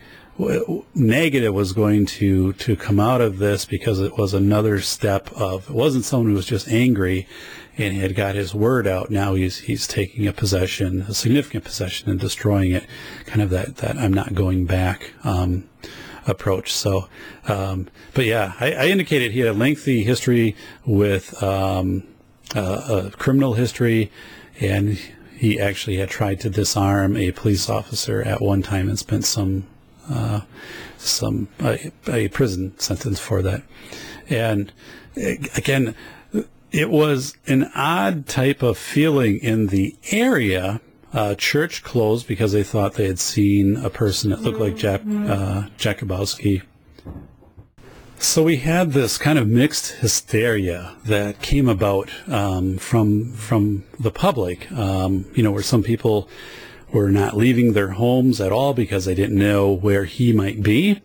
[0.95, 5.69] negative was going to to come out of this because it was another step of
[5.69, 7.27] it wasn't someone who was just angry
[7.77, 9.09] and had got his word out.
[9.09, 12.85] Now he's he's taking a possession a significant possession and destroying it.
[13.25, 15.69] Kind of that that I'm not going back um,
[16.25, 16.73] approach.
[16.73, 17.09] So
[17.47, 22.03] um, but yeah I, I, indicated he had a lengthy history with um,
[22.55, 24.11] a criminal history
[24.59, 24.97] and
[25.35, 29.67] he actually had tried to disarm a police officer at one time and spent some
[30.09, 30.41] uh,
[30.97, 33.63] some a, a, prison sentence for that.
[34.29, 34.71] And
[35.15, 35.95] again,
[36.71, 40.81] it was an odd type of feeling in the area.
[41.13, 45.01] Uh, church closed because they thought they had seen a person that looked like Jack
[45.01, 46.63] uh, Jakubowski.
[48.17, 54.09] So we had this kind of mixed hysteria that came about um, from from the
[54.11, 54.71] public.
[54.71, 56.27] Um, you know, where some people
[56.93, 61.01] were not leaving their homes at all because they didn't know where he might be.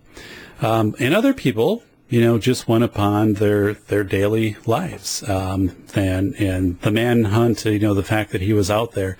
[0.60, 5.26] Um, and other people, you know, just went upon their, their daily lives.
[5.28, 9.16] Um, and, and the manhunt, you know, the fact that he was out there,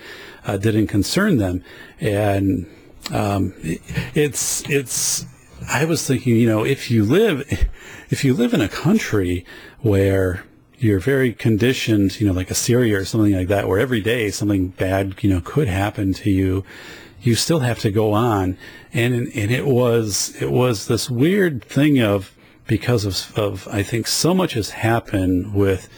[0.46, 1.64] uh, didn't concern them.
[2.00, 2.66] And,
[3.12, 3.80] um, it,
[4.14, 5.24] it's, it's,
[5.68, 7.42] I was thinking, you know, if you live,
[8.10, 9.44] if you live in a country
[9.80, 10.44] where
[10.78, 14.68] you're very conditioned, you know, like Assyria or something like that, where every day something
[14.68, 16.64] bad, you know, could happen to you.
[17.20, 18.56] You still have to go on,
[18.92, 22.32] and and it was it was this weird thing of
[22.66, 25.88] because of of I think so much has happened with.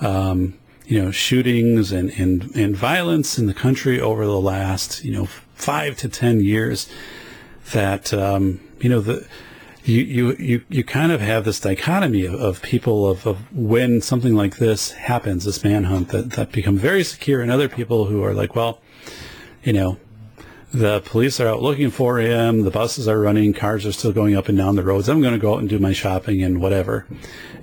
[0.00, 0.54] Um,
[0.86, 5.26] you know, shootings and, and, and violence in the country over the last, you know,
[5.54, 6.88] five to ten years
[7.70, 9.24] that, um, you know, the,
[9.84, 14.00] you, you, you, you kind of have this dichotomy of, of people of, of when
[14.00, 18.22] something like this happens, this manhunt that, that become very secure and other people who
[18.22, 18.80] are like, well,
[19.62, 19.98] you know,
[20.72, 22.62] the police are out looking for him.
[22.62, 23.52] The buses are running.
[23.52, 25.08] Cars are still going up and down the roads.
[25.08, 27.06] I'm going to go out and do my shopping and whatever.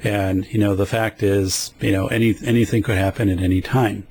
[0.04, 4.06] And, you know, the fact is, you know, any, anything could happen at any time.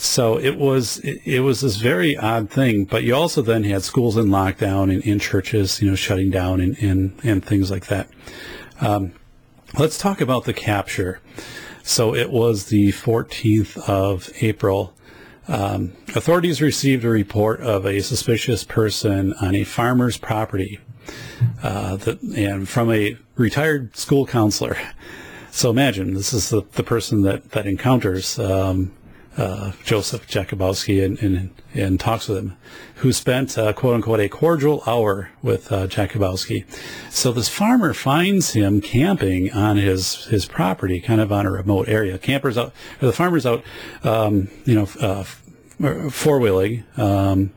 [0.00, 2.86] So it was it, it, was this very odd thing.
[2.86, 6.62] But you also then had schools in lockdown and, in churches, you know, shutting down
[6.62, 8.08] and and, and things like that.
[8.80, 9.12] Um,
[9.78, 11.20] let's talk about the capture.
[11.82, 14.94] So it was the 14th of April.
[15.48, 20.80] Um, authorities received a report of a suspicious person on a farmer's property,
[21.62, 24.78] uh, that, and from a retired school counselor.
[25.50, 28.92] So imagine this is the, the person that that encounters um,
[29.36, 32.56] uh, Joseph Jakubowski and, and, and, talks with him,
[32.96, 36.64] who spent, uh, quote unquote, a cordial hour with uh, Jakubowski.
[37.10, 41.88] So this farmer finds him camping on his, his property, kind of on a remote
[41.88, 42.18] area.
[42.18, 43.62] Campers out, the farmer's out,
[44.02, 45.24] um, you know, uh,
[46.10, 47.52] four wheeling, um,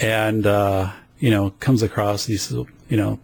[0.00, 3.18] and, uh, you know, comes across, he says, you know,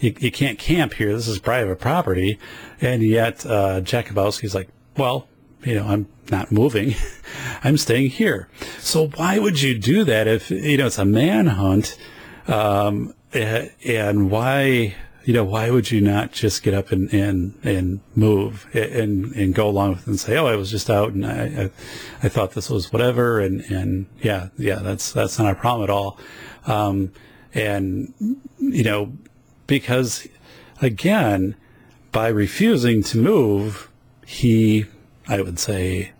[0.00, 1.12] you, you can't camp here.
[1.14, 2.38] This is private property.
[2.80, 5.28] And yet, uh, Jakubowski's like, well,
[5.64, 6.94] you know, I'm not moving.
[7.64, 8.48] I'm staying here.
[8.78, 11.96] So why would you do that if, you know, it's a manhunt?
[12.48, 14.94] Um, and why
[15.24, 19.54] you know, why would you not just get up and, and, and move and, and
[19.54, 21.70] go along with it and say, oh, I was just out and I, I,
[22.24, 23.40] I thought this was whatever.
[23.40, 26.18] And, and yeah, yeah, that's, that's not a problem at all.
[26.66, 27.12] Um,
[27.54, 28.12] and,
[28.58, 29.12] you know,
[29.66, 30.26] because
[30.80, 31.54] again,
[32.10, 33.90] by refusing to move,
[34.26, 34.86] he,
[35.32, 36.12] I would say,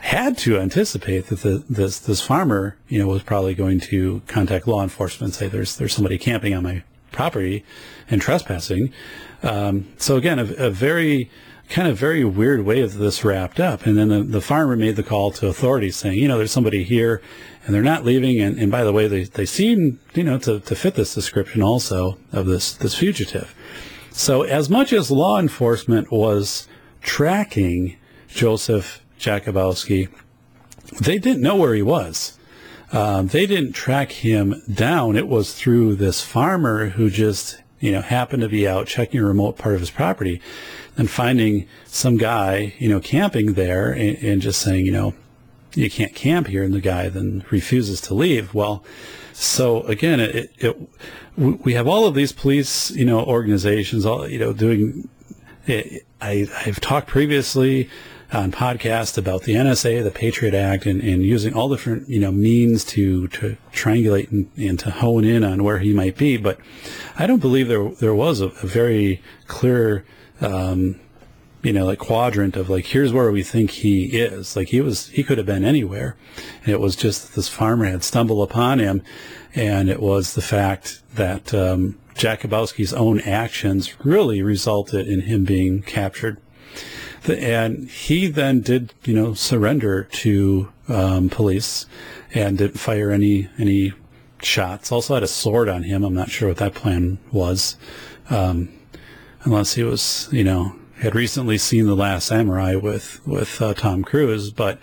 [0.00, 4.68] had to anticipate that the, this this farmer, you know, was probably going to contact
[4.68, 7.64] law enforcement and say, "There's there's somebody camping on my property
[8.10, 8.92] and trespassing.
[9.42, 11.30] Um, so again, a, a, very
[11.70, 13.86] kind of very weird way of this wrapped up.
[13.86, 16.82] And then the, the, farmer made the call to authorities saying, you know, there's somebody
[16.82, 17.22] here
[17.64, 18.40] and they're not leaving.
[18.40, 21.62] And, and by the way, they, they seem, you know, to, to fit this description
[21.62, 23.54] also of this, this fugitive.
[24.10, 26.66] So as much as law enforcement was
[27.02, 27.96] tracking
[28.28, 30.08] Joseph Jakubowski,
[31.00, 32.38] they didn't know where he was.
[32.92, 35.16] Um, they didn't track him down.
[35.16, 39.24] It was through this farmer who just, you know, happened to be out checking a
[39.24, 40.40] remote part of his property
[40.96, 45.14] and finding some guy, you know, camping there and, and just saying, you know,
[45.74, 46.62] you can't camp here.
[46.62, 48.54] And the guy then refuses to leave.
[48.54, 48.82] Well,
[49.34, 50.90] so again, it, it,
[51.36, 55.08] we have all of these police, you know, organizations, all, you know, doing,
[55.68, 57.88] I, I've talked previously
[58.32, 62.30] on podcast about the NSA, the Patriot Act, and, and using all different you know
[62.30, 66.36] means to to triangulate and, and, to hone in on where he might be.
[66.36, 66.58] But
[67.18, 70.04] I don't believe there there was a, a very clear.
[70.40, 71.00] Um,
[71.60, 74.54] you know, like quadrant of like, here's where we think he is.
[74.54, 76.16] Like he was, he could have been anywhere.
[76.62, 79.02] And it was just that this farmer had stumbled upon him.
[79.56, 85.82] And it was the fact that, um, Jakubowski's own actions really resulted in him being
[85.82, 86.38] captured
[87.26, 91.86] and he then did, you know, surrender to um, police
[92.34, 93.92] and didn't fire any any
[94.42, 94.92] shots.
[94.92, 96.04] Also had a sword on him.
[96.04, 97.76] I'm not sure what that plan was,
[98.30, 98.68] um,
[99.42, 104.04] unless he was, you know, had recently seen the Last Samurai with with uh, Tom
[104.04, 104.50] Cruise.
[104.50, 104.78] But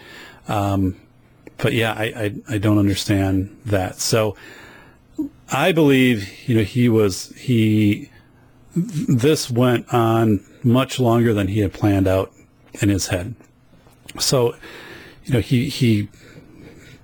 [0.47, 0.95] um,
[1.57, 3.99] but yeah, I, I I don't understand that.
[3.99, 4.35] So
[5.51, 8.09] I believe, you know, he was he.
[8.75, 12.33] This went on much longer than he had planned out
[12.81, 13.35] in his head.
[14.19, 14.55] So,
[15.23, 16.09] you know, he, he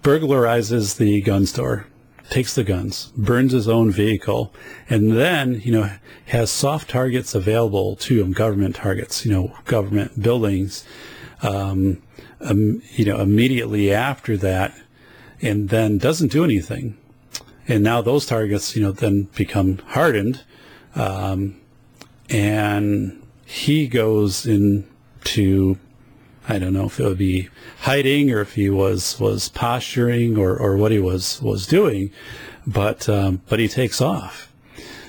[0.02, 1.86] burglarizes the gun store,
[2.30, 4.54] takes the guns, burns his own vehicle,
[4.90, 5.90] and then, you know,
[6.26, 10.86] has soft targets available to him, government targets, you know, government buildings,
[11.42, 12.02] um,
[12.42, 14.74] um, you know, immediately after that,
[15.42, 16.98] and then doesn't do anything.
[17.68, 20.42] And now those targets, you know, then become hardened,
[20.96, 21.60] um,
[22.30, 25.78] and he goes into
[26.48, 27.50] I don't know if it would be
[27.82, 32.12] hiding or if he was was posturing or, or what he was was doing,
[32.66, 34.52] but um, but he takes off.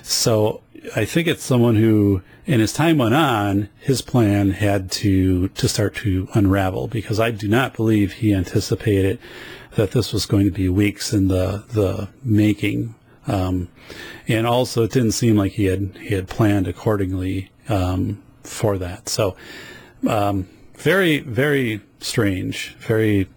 [0.03, 0.61] So
[0.95, 5.67] I think it's someone who, and as time went on, his plan had to to
[5.67, 9.19] start to unravel because I do not believe he anticipated
[9.75, 12.95] that this was going to be weeks in the the making.
[13.25, 13.69] Um,
[14.27, 19.07] and also, it didn't seem like he had he had planned accordingly um, for that.
[19.09, 19.35] So,
[20.07, 23.27] um, very, very strange, very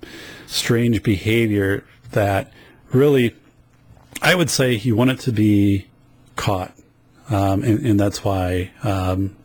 [0.46, 2.52] strange behavior that
[2.92, 3.34] really,
[4.22, 5.86] I would say he wanted to be
[6.34, 6.74] caught.
[7.28, 9.36] Um, and, and, that's why, um,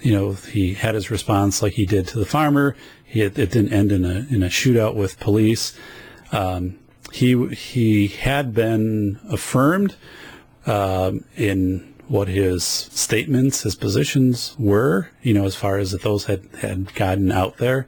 [0.00, 2.74] you know, he had his response like he did to the farmer.
[3.04, 5.78] He, it didn't end in a, in a shootout with police.
[6.32, 6.78] Um,
[7.12, 9.96] he, he had been affirmed,
[10.66, 16.24] um, in what his statements, his positions were, you know, as far as if those
[16.24, 17.86] had, had gotten out there.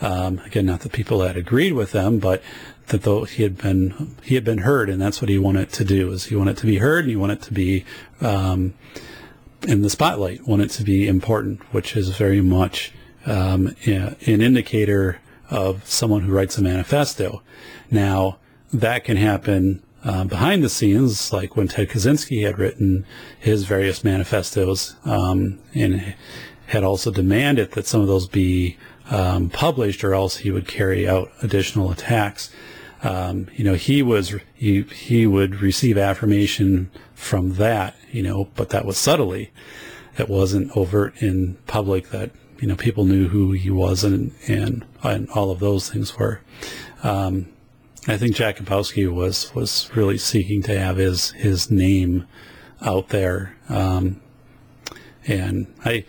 [0.00, 2.42] Um, again, not that people had agreed with them, but
[2.88, 5.84] that though he had been he had been heard, and that's what he wanted to
[5.84, 7.84] do is he wanted to be heard and he wanted to be
[8.20, 8.74] um,
[9.66, 12.92] in the spotlight, wanted to be important, which is very much
[13.24, 15.18] um, an indicator
[15.50, 17.42] of someone who writes a manifesto.
[17.90, 18.38] Now
[18.72, 23.04] that can happen uh, behind the scenes, like when Ted Kaczynski had written
[23.38, 26.14] his various manifestos um, and
[26.66, 28.76] had also demanded that some of those be
[29.10, 32.50] um, published, or else he would carry out additional attacks.
[33.02, 38.70] Um, you know, he was he he would receive affirmation from that, you know, but
[38.70, 39.52] that was subtly.
[40.18, 44.84] It wasn't overt in public that you know people knew who he was and and,
[45.02, 46.40] and all of those things were.
[47.02, 47.48] Um,
[48.08, 52.26] I think Jakubowski was was really seeking to have his his name
[52.80, 54.20] out there, um,
[55.26, 56.04] and I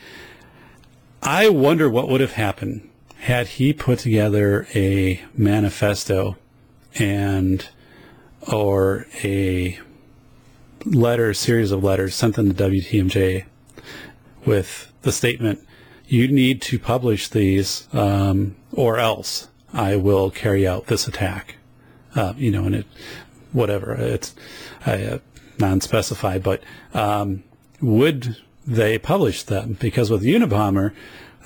[1.23, 2.87] I wonder what would have happened
[3.21, 6.37] had he put together a manifesto
[6.99, 7.67] and
[8.41, 9.79] or a
[10.85, 13.45] letter, series of letters sent them to WTMJ
[14.45, 15.59] with the statement,
[16.07, 21.55] "You need to publish these, um, or else I will carry out this attack."
[22.17, 22.85] Uh, you know, and it,
[23.51, 24.33] whatever it's
[24.85, 25.19] uh,
[25.59, 26.63] non-specified, but
[26.93, 27.43] um,
[27.79, 29.77] would they publish them?
[29.79, 30.93] Because with Unabomber,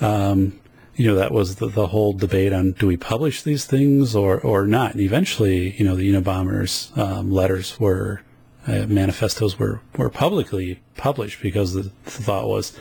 [0.00, 0.58] um,
[0.96, 4.40] you know, that was the, the whole debate on do we publish these things or,
[4.40, 4.92] or not.
[4.92, 8.22] And eventually, you know, the Unabomber's um, letters were,
[8.66, 12.78] uh, manifestos were, were publicly published because the, the thought was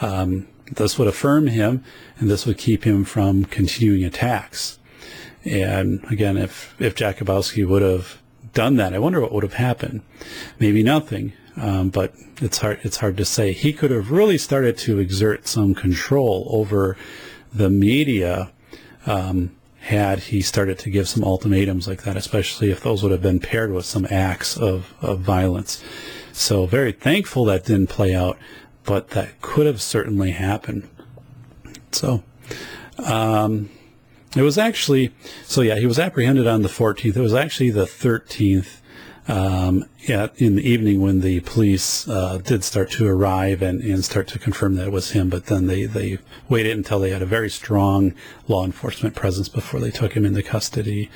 [0.00, 1.84] um, this would affirm him
[2.18, 4.75] and this would keep him from continuing attacks.
[5.46, 8.20] And again, if, if Jakubowski would have
[8.52, 10.02] done that, I wonder what would have happened.
[10.58, 11.32] Maybe nothing.
[11.56, 13.52] Um, but it's hard, it's hard to say.
[13.52, 16.96] He could have really started to exert some control over
[17.52, 18.50] the media
[19.06, 23.22] um, had he started to give some ultimatums like that, especially if those would have
[23.22, 25.82] been paired with some acts of, of violence.
[26.32, 28.36] So very thankful that didn't play out,
[28.84, 30.88] but that could have certainly happened.
[31.92, 32.22] So,
[32.98, 33.70] um,
[34.36, 35.12] it was actually,
[35.44, 37.16] so yeah, he was apprehended on the 14th.
[37.16, 38.80] It was actually the 13th
[39.28, 44.04] um, yeah, in the evening when the police uh, did start to arrive and, and
[44.04, 46.18] start to confirm that it was him, but then they, they
[46.48, 48.14] waited until they had a very strong
[48.46, 51.10] law enforcement presence before they took him into custody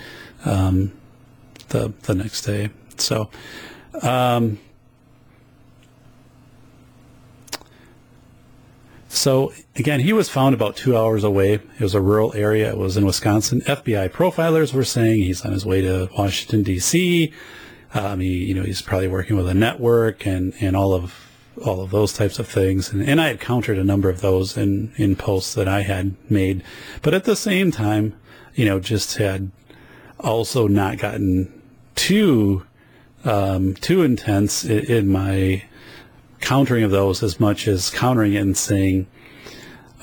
[0.44, 0.92] um,
[1.68, 2.70] the the next day.
[2.96, 3.30] So.
[4.02, 4.58] Um,
[9.20, 11.52] So again, he was found about two hours away.
[11.52, 12.70] It was a rural area.
[12.70, 13.60] It was in Wisconsin.
[13.60, 17.30] FBI profilers were saying he's on his way to Washington D.C.
[17.92, 21.14] Um, he, you know, he's probably working with a network and, and all of
[21.62, 22.90] all of those types of things.
[22.90, 26.14] And, and I had countered a number of those in, in posts that I had
[26.30, 26.64] made.
[27.02, 28.18] But at the same time,
[28.54, 29.50] you know, just had
[30.18, 31.52] also not gotten
[31.94, 32.64] too
[33.24, 35.62] um, too intense in, in, my
[36.40, 39.06] countering of those as much as countering it and saying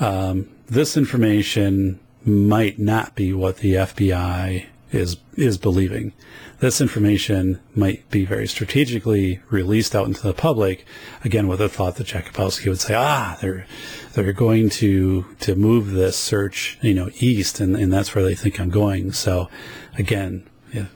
[0.00, 6.12] um, this information might not be what the FBI is is believing
[6.60, 10.84] this information might be very strategically released out into the public,
[11.24, 13.66] again, with the thought that Jakubowski would say, ah, they're,
[14.14, 18.34] they're going to, to move this search, you know, east, and, and that's where they
[18.34, 19.12] think I'm going.
[19.12, 19.48] So
[19.96, 20.86] again, yeah,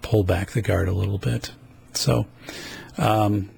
[0.00, 1.52] pull back the guard a little bit.
[1.92, 2.26] So,
[2.96, 3.50] um,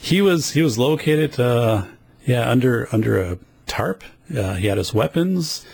[0.00, 1.84] he was, he was located, uh,
[2.26, 4.02] yeah, under, under a tarp.
[4.34, 5.64] Uh, he had his weapons.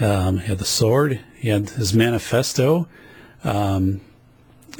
[0.00, 1.20] Um, he had the sword.
[1.36, 2.88] He had his manifesto.
[3.44, 4.00] Um,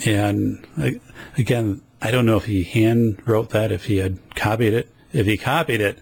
[0.04, 1.00] and I,
[1.36, 4.92] again, I don't know if he hand wrote that, if he had copied it.
[5.12, 5.98] If he copied it,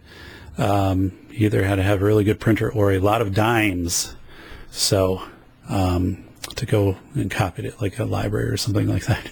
[0.58, 4.14] um, he either had to have a really good printer or a lot of dimes.
[4.70, 5.22] So
[5.68, 6.24] um,
[6.56, 9.30] to go and copy it like a library or something like that.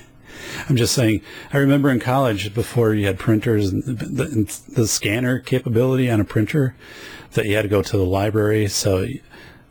[0.68, 1.22] I'm just saying.
[1.52, 6.24] I remember in college before you had printers and the, the, scanner capability on a
[6.24, 6.74] printer
[7.32, 8.68] that you had to go to the library.
[8.68, 9.06] So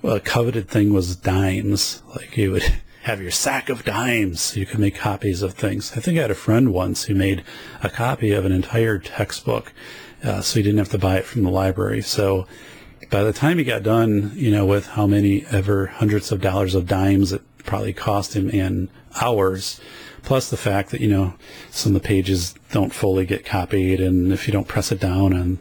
[0.03, 2.01] a coveted thing was dimes.
[2.15, 2.63] Like you would
[3.03, 4.55] have your sack of dimes.
[4.55, 5.93] You could make copies of things.
[5.95, 7.43] I think I had a friend once who made
[7.81, 9.73] a copy of an entire textbook,
[10.23, 12.01] uh, so he didn't have to buy it from the library.
[12.01, 12.47] So
[13.09, 16.75] by the time he got done, you know, with how many ever hundreds of dollars
[16.75, 19.79] of dimes it probably cost him in hours,
[20.23, 21.33] plus the fact that, you know,
[21.69, 25.33] some of the pages don't fully get copied, and if you don't press it down
[25.33, 25.59] and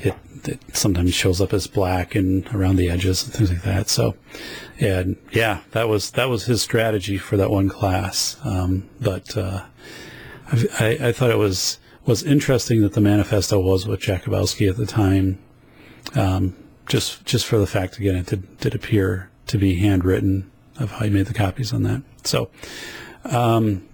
[0.00, 0.14] it,
[0.44, 3.88] it sometimes shows up as black and around the edges and things like that.
[3.88, 4.16] So
[4.82, 8.36] and yeah, that was that was his strategy for that one class.
[8.44, 9.64] Um, but uh,
[10.50, 14.86] I, I, thought it was was interesting that the manifesto was with Jakubowski at the
[14.86, 15.38] time,
[16.16, 20.90] um, just just for the fact again it did, did appear to be handwritten of
[20.92, 22.02] how he made the copies on that.
[22.24, 22.50] So.
[23.24, 23.86] Um,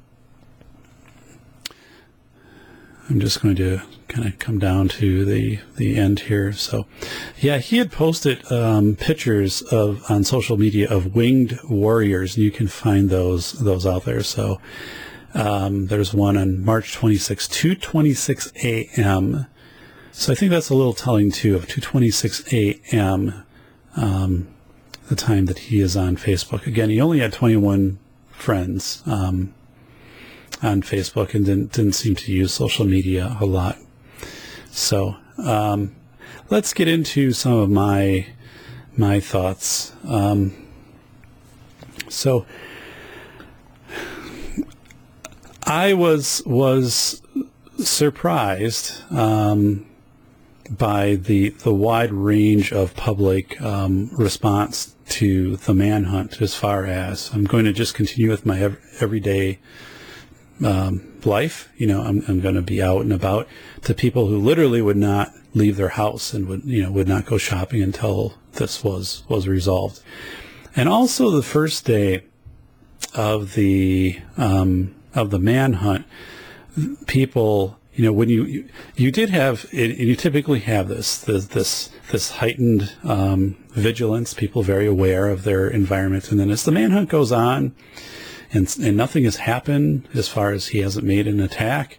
[3.09, 6.53] I'm just going to kind of come down to the the end here.
[6.53, 6.87] So,
[7.39, 12.68] yeah, he had posted um, pictures of on social media of winged warriors, you can
[12.68, 14.22] find those those out there.
[14.22, 14.61] So,
[15.35, 19.47] um, there's one on March 26, 2:26 a.m.
[20.12, 23.45] So I think that's a little telling too of 2:26 a.m.
[23.97, 24.49] Um,
[25.09, 26.66] the time that he is on Facebook.
[26.66, 27.99] Again, he only had 21
[28.39, 29.53] friends um,
[30.62, 33.76] on Facebook and didn't didn't seem to use social media a lot.
[34.70, 35.95] So um,
[36.51, 38.26] let's get into some of my
[38.97, 39.93] my thoughts.
[40.07, 40.55] Um,
[42.09, 42.47] so
[45.64, 47.22] I was was
[47.78, 49.86] surprised um,
[50.71, 56.41] by the the wide range of public um, response to the manhunt.
[56.43, 59.59] As far as I'm going to just continue with my everyday
[60.64, 61.71] um, life.
[61.77, 63.49] You know, I'm, I'm going to be out and about
[63.83, 67.27] to people who literally would not leave their house and would, you know, would not
[67.27, 70.01] go shopping until this was, was resolved.
[70.77, 72.25] And also the first day
[73.14, 76.07] of the, um, of the manhunt,
[77.07, 81.46] people, you know, when you, you, you did have, and you typically have this, this,
[81.46, 86.30] this, this heightened, um, vigilance, people very aware of their environment.
[86.30, 87.74] And then as the manhunt goes on,
[88.53, 91.99] and, and nothing has happened as far as he hasn't made an attack,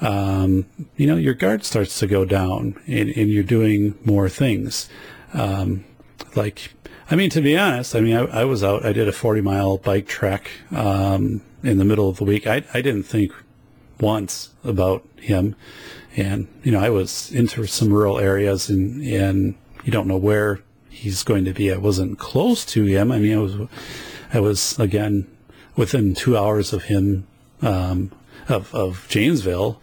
[0.00, 0.64] um,
[0.96, 4.88] you know, your guard starts to go down and, and you're doing more things.
[5.34, 5.84] Um,
[6.34, 6.72] like,
[7.10, 9.42] I mean, to be honest, I mean, I, I, was out, I did a 40
[9.42, 12.46] mile bike trek, um, in the middle of the week.
[12.46, 13.32] I, I didn't think
[14.00, 15.56] once about him.
[16.16, 20.60] And, you know, I was into some rural areas and, and you don't know where
[20.88, 21.72] he's going to be.
[21.72, 23.12] I wasn't close to him.
[23.12, 23.56] I mean, I was,
[24.32, 25.26] I was again,
[25.76, 27.26] within two hours of him,
[27.60, 28.12] um,
[28.48, 29.80] of, of Janesville,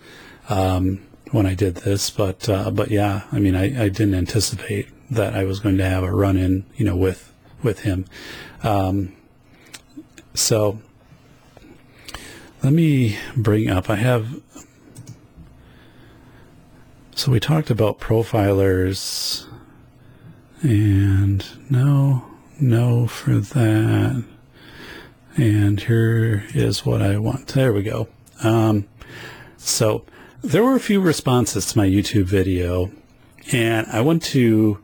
[0.50, 2.10] um, when I did this.
[2.10, 5.86] But, uh, but yeah, I mean, I, I didn't anticipate that I was going to
[5.88, 8.06] have a run in, you know, with, with him.
[8.64, 9.14] Um,
[10.34, 10.82] so
[12.64, 14.42] let me bring up, I have,
[17.14, 19.46] so we talked about profilers
[20.62, 22.24] and no,
[22.62, 24.24] no for that.
[25.36, 27.48] And here is what I want.
[27.48, 28.08] There we go.
[28.44, 28.88] Um,
[29.58, 30.06] so
[30.42, 32.92] there were a few responses to my YouTube video,
[33.52, 34.80] and I want to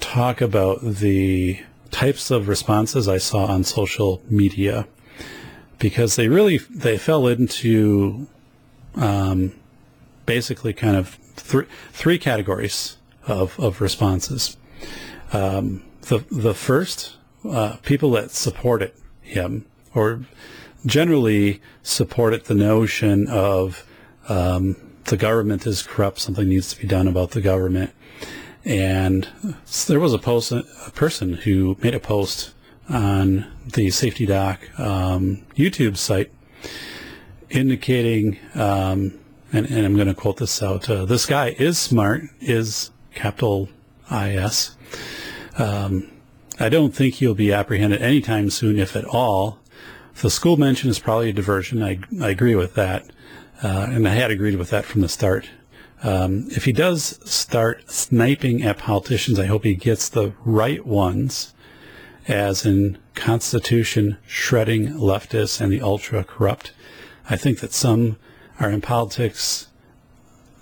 [0.00, 1.60] talk about the
[1.90, 4.86] types of responses I saw on social media
[5.82, 8.28] because they really they fell into
[8.94, 9.52] um,
[10.26, 14.56] basically kind of th- three categories of, of responses.
[15.32, 20.20] Um, the the first uh, people that supported him or
[20.86, 23.84] generally supported the notion of
[24.28, 24.76] um,
[25.06, 27.90] the government is corrupt, something needs to be done about the government.
[28.64, 29.28] And
[29.88, 30.62] there was a post, a
[30.94, 32.54] person who made a post
[32.88, 36.30] on the Safety Doc um, YouTube site
[37.50, 39.18] indicating, um,
[39.52, 43.68] and, and, I'm going to quote this out, uh, this guy is smart, is capital
[44.10, 44.76] IS.
[45.58, 46.10] Um,
[46.58, 49.58] I don't think he'll be apprehended anytime soon, if at all.
[50.20, 51.82] The school mention is probably a diversion.
[51.82, 53.04] I, I agree with that.
[53.62, 55.48] Uh, and I had agreed with that from the start.
[56.02, 61.54] Um, if he does start sniping at politicians, I hope he gets the right ones,
[62.28, 66.72] as in Constitution shredding leftists and the ultra corrupt.
[67.28, 68.16] I think that some
[68.58, 69.68] are in politics.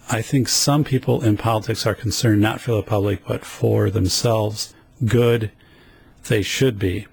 [0.08, 4.74] I think some people in politics are concerned not for the public, but for themselves.
[5.04, 5.50] Good.
[6.28, 7.06] They should be.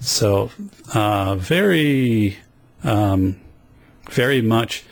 [0.00, 0.50] So,
[0.94, 2.38] uh, very,
[2.82, 3.40] um,
[4.10, 4.84] very much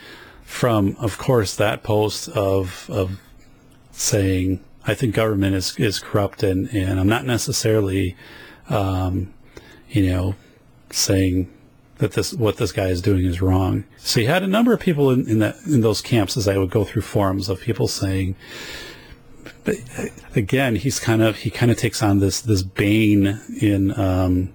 [0.44, 3.20] from, of course, that post of of
[3.92, 8.16] saying, I think government is is corrupt, and and I'm not necessarily,
[8.68, 9.32] um,
[9.90, 10.34] you know,
[10.90, 11.52] saying
[11.98, 13.84] that this what this guy is doing is wrong.
[13.98, 16.58] So you had a number of people in, in that in those camps as I
[16.58, 18.36] would go through forums of people saying,
[19.64, 20.04] but uh,
[20.36, 24.52] again, he's kind of he kind of takes on this this Bane in um,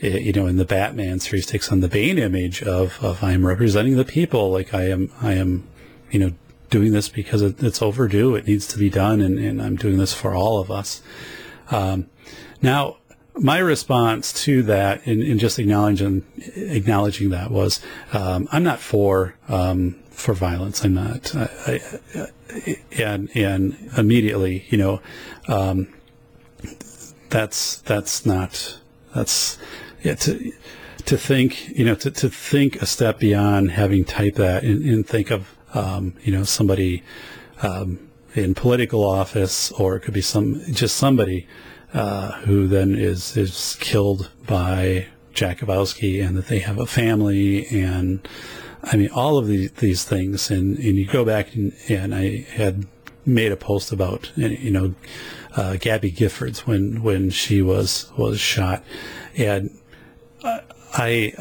[0.00, 3.44] you know, in the Batman series takes on the Bane image of, of I am
[3.44, 4.50] representing the people.
[4.50, 5.66] Like I am, I am,
[6.10, 6.32] you know,
[6.70, 8.34] doing this because it, it's overdue.
[8.36, 9.20] It needs to be done.
[9.20, 11.02] And, and I'm doing this for all of us.
[11.70, 12.08] Um,
[12.62, 12.98] now,
[13.38, 16.24] my response to that in, in just acknowledging,
[16.56, 17.80] acknowledging that was,
[18.12, 20.84] um, I'm not for, um, for violence.
[20.84, 21.80] I'm not, I,
[22.16, 25.00] I, and, and immediately, you know,
[25.48, 25.88] um,
[27.30, 28.78] that's, that's not,
[29.14, 29.58] that's,
[30.02, 30.52] yeah, to
[31.04, 35.06] to think, you know, to, to think a step beyond having typed that and, and
[35.06, 37.02] think of, um, you know, somebody
[37.62, 41.46] um, in political office, or it could be some just somebody
[41.94, 48.26] uh, who then is is killed by Jakubowski, and that they have a family, and
[48.82, 52.46] I mean all of these these things, and and you go back and, and I
[52.50, 52.86] had
[53.24, 54.94] made a post about you know
[55.56, 58.82] uh, Gabby Giffords when when she was was shot,
[59.36, 59.76] and
[60.92, 61.32] I,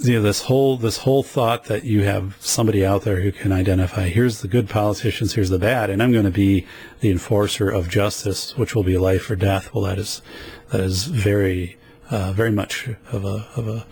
[0.00, 3.52] you know, this whole this whole thought that you have somebody out there who can
[3.52, 6.66] identify here's the good politicians, here's the bad, and I'm going to be
[7.00, 9.74] the enforcer of justice, which will be life or death.
[9.74, 10.22] Well, that is
[10.70, 11.78] that is very
[12.10, 13.86] uh, very much of a of a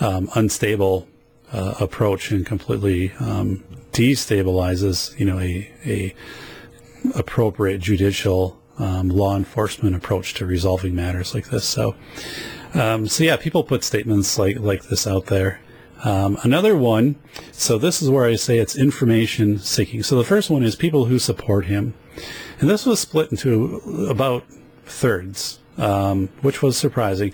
[0.00, 1.08] um, unstable
[1.52, 6.14] uh, approach and completely um, destabilizes you know a a
[7.16, 11.64] appropriate judicial um, law enforcement approach to resolving matters like this.
[11.64, 11.96] So.
[12.74, 15.60] Um, so yeah, people put statements like like this out there.
[16.04, 17.16] Um, another one,
[17.50, 20.02] so this is where I say it's information seeking.
[20.02, 21.94] So the first one is people who support him.
[22.60, 24.44] And this was split into about
[24.84, 27.32] thirds, um, which was surprising.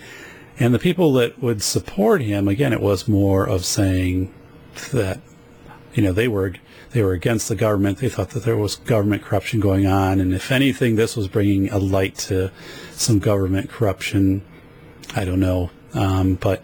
[0.57, 4.33] And the people that would support him, again, it was more of saying
[4.91, 5.19] that,
[5.93, 6.55] you know, they were
[6.91, 7.97] they were against the government.
[7.97, 11.69] They thought that there was government corruption going on, and if anything, this was bringing
[11.69, 12.51] a light to
[12.93, 14.43] some government corruption.
[15.15, 16.63] I don't know, um, but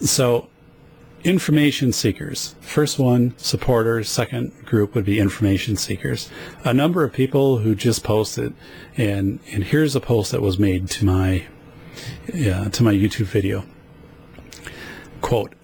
[0.00, 0.48] so
[1.24, 2.54] information seekers.
[2.60, 4.08] First one, supporters.
[4.08, 6.30] Second group would be information seekers.
[6.64, 8.54] A number of people who just posted,
[8.96, 11.46] and and here's a post that was made to my
[12.26, 13.64] to my YouTube video.
[15.20, 15.54] Quote.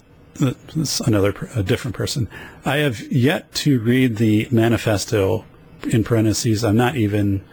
[0.74, 2.28] This another a different person.
[2.64, 5.45] I have yet to read the manifesto.
[5.84, 7.45] In parentheses, I'm not even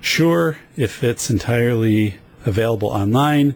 [0.00, 3.54] sure if it's entirely available online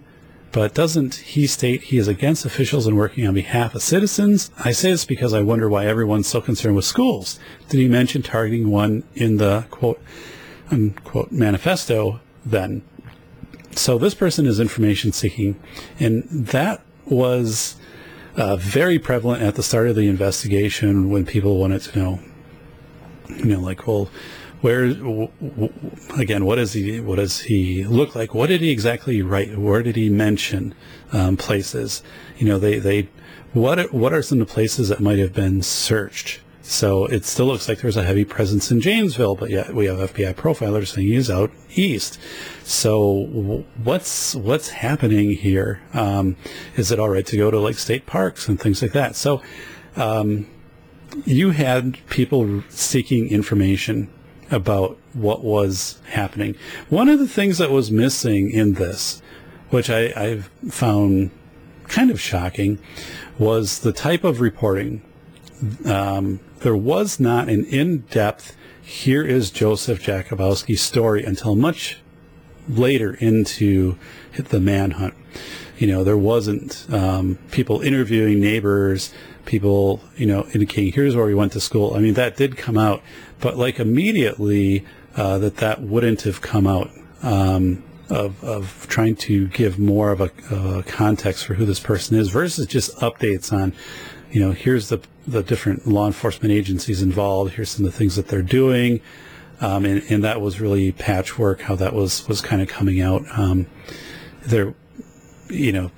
[0.52, 4.50] but doesn't he state he is against officials and working on behalf of citizens?
[4.58, 7.38] I say this because I wonder why everyone's so concerned with schools.
[7.68, 10.00] Did he mention targeting one in the quote
[10.70, 12.82] unquote manifesto then?
[13.72, 15.60] So this person is information seeking,
[16.00, 17.76] and that was
[18.36, 22.20] uh, very prevalent at the start of the investigation when people wanted to know,
[23.28, 24.10] you know, like, well,
[24.60, 25.72] where w- w-
[26.18, 29.82] again what does he what does he look like what did he exactly write where
[29.82, 30.74] did he mention
[31.12, 32.02] um, places
[32.36, 33.08] you know they they
[33.52, 36.40] what what are some of the places that might have been searched
[36.70, 39.98] so it still looks like there's a heavy presence in Janesville, but yet we have
[39.98, 42.20] FBI profilers saying he's out east.
[42.62, 45.82] So what's what's happening here?
[45.92, 46.36] Um,
[46.76, 49.16] is it all right to go to like state parks and things like that?
[49.16, 49.42] So
[49.96, 50.46] um,
[51.24, 54.08] you had people seeking information
[54.50, 56.56] about what was happening.
[56.88, 59.22] One of the things that was missing in this,
[59.70, 61.30] which I, I've found
[61.88, 62.78] kind of shocking,
[63.38, 65.02] was the type of reporting.
[65.84, 71.98] Um, there was not an in-depth, here is Joseph Jakubowski's story until much
[72.68, 73.96] later into
[74.36, 75.14] the manhunt.
[75.78, 79.14] You know, there wasn't um, people interviewing neighbors,
[79.46, 81.94] people, you know, indicating here's where we went to school.
[81.94, 83.02] I mean, that did come out,
[83.40, 84.84] but like immediately
[85.16, 86.90] uh, that that wouldn't have come out.
[87.22, 92.18] Um, of, of trying to give more of a uh, context for who this person
[92.18, 93.72] is versus just updates on,
[94.32, 97.54] you know, here's the the different law enforcement agencies involved.
[97.54, 99.00] Here's some of the things that they're doing,
[99.60, 101.62] um, and, and that was really patchwork.
[101.62, 103.22] How that was was kind of coming out.
[103.36, 103.66] Um,
[104.42, 104.74] there,
[105.48, 105.90] you know,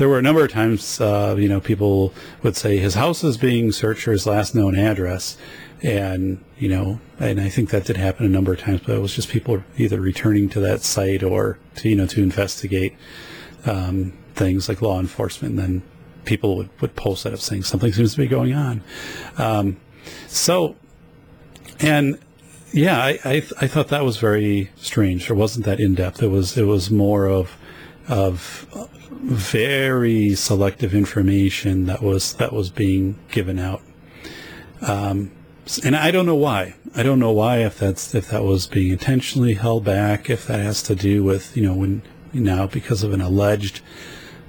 [0.00, 3.36] there were a number of times, uh, you know, people would say his house is
[3.36, 5.36] being searched for his last known address,
[5.82, 9.00] and you know, and I think that did happen a number of times, but it
[9.00, 12.96] was just people either returning to that site or to, you know, to investigate
[13.66, 15.58] um, things like law enforcement.
[15.58, 15.82] And then
[16.24, 18.82] people would, would post that up saying something seems to be going on.
[19.36, 19.76] Um,
[20.28, 20.76] so,
[21.78, 22.18] and
[22.72, 25.26] yeah, I, I, I thought that was very strange.
[25.26, 26.22] There wasn't that in depth.
[26.22, 27.54] It was it was more of
[28.08, 28.66] of
[29.10, 33.82] very selective information that was that was being given out.
[34.82, 35.32] Um,
[35.84, 36.74] and I don't know why.
[36.94, 40.60] I don't know why if that's if that was being intentionally held back, if that
[40.60, 42.02] has to do with you know when
[42.32, 43.80] now because of an alleged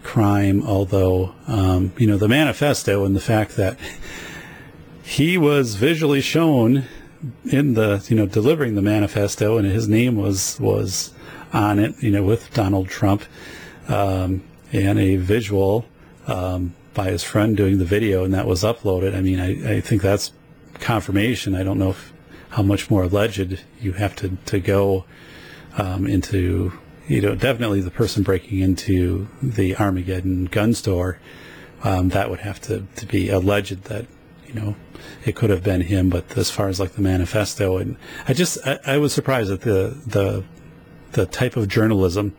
[0.03, 0.63] crime.
[0.63, 3.77] Although um, you know the manifesto and the fact that
[5.03, 6.85] he was visually shown
[7.51, 11.13] in the you know delivering the manifesto and his name was was
[11.53, 13.23] on it you know with Donald Trump
[13.87, 14.41] um,
[14.71, 15.85] and a visual
[16.27, 19.15] um, by his friend doing the video and that was uploaded.
[19.15, 20.31] I mean I, I think that's
[20.75, 21.55] confirmation.
[21.55, 22.13] I don't know if,
[22.49, 25.05] how much more alleged you have to, to go
[25.77, 26.73] um, into,
[27.07, 31.17] you know, definitely the person breaking into the Armageddon gun store.
[31.83, 34.05] Um, that would have to, to be alleged that,
[34.45, 34.75] you know,
[35.25, 36.09] it could have been him.
[36.09, 37.95] But as far as like the manifesto, and
[38.27, 40.43] I just, I, I was surprised at the, the,
[41.13, 42.35] the type of journalism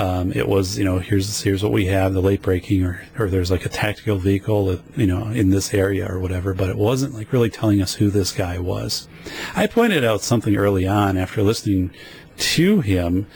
[0.00, 3.28] um, it was, you know, here's here's what we have, the late breaking, or or
[3.28, 6.54] there's like a tactical vehicle, that, you know, in this area or whatever.
[6.54, 9.08] But it wasn't like really telling us who this guy was.
[9.54, 11.90] I pointed out something early on after listening
[12.38, 13.26] to him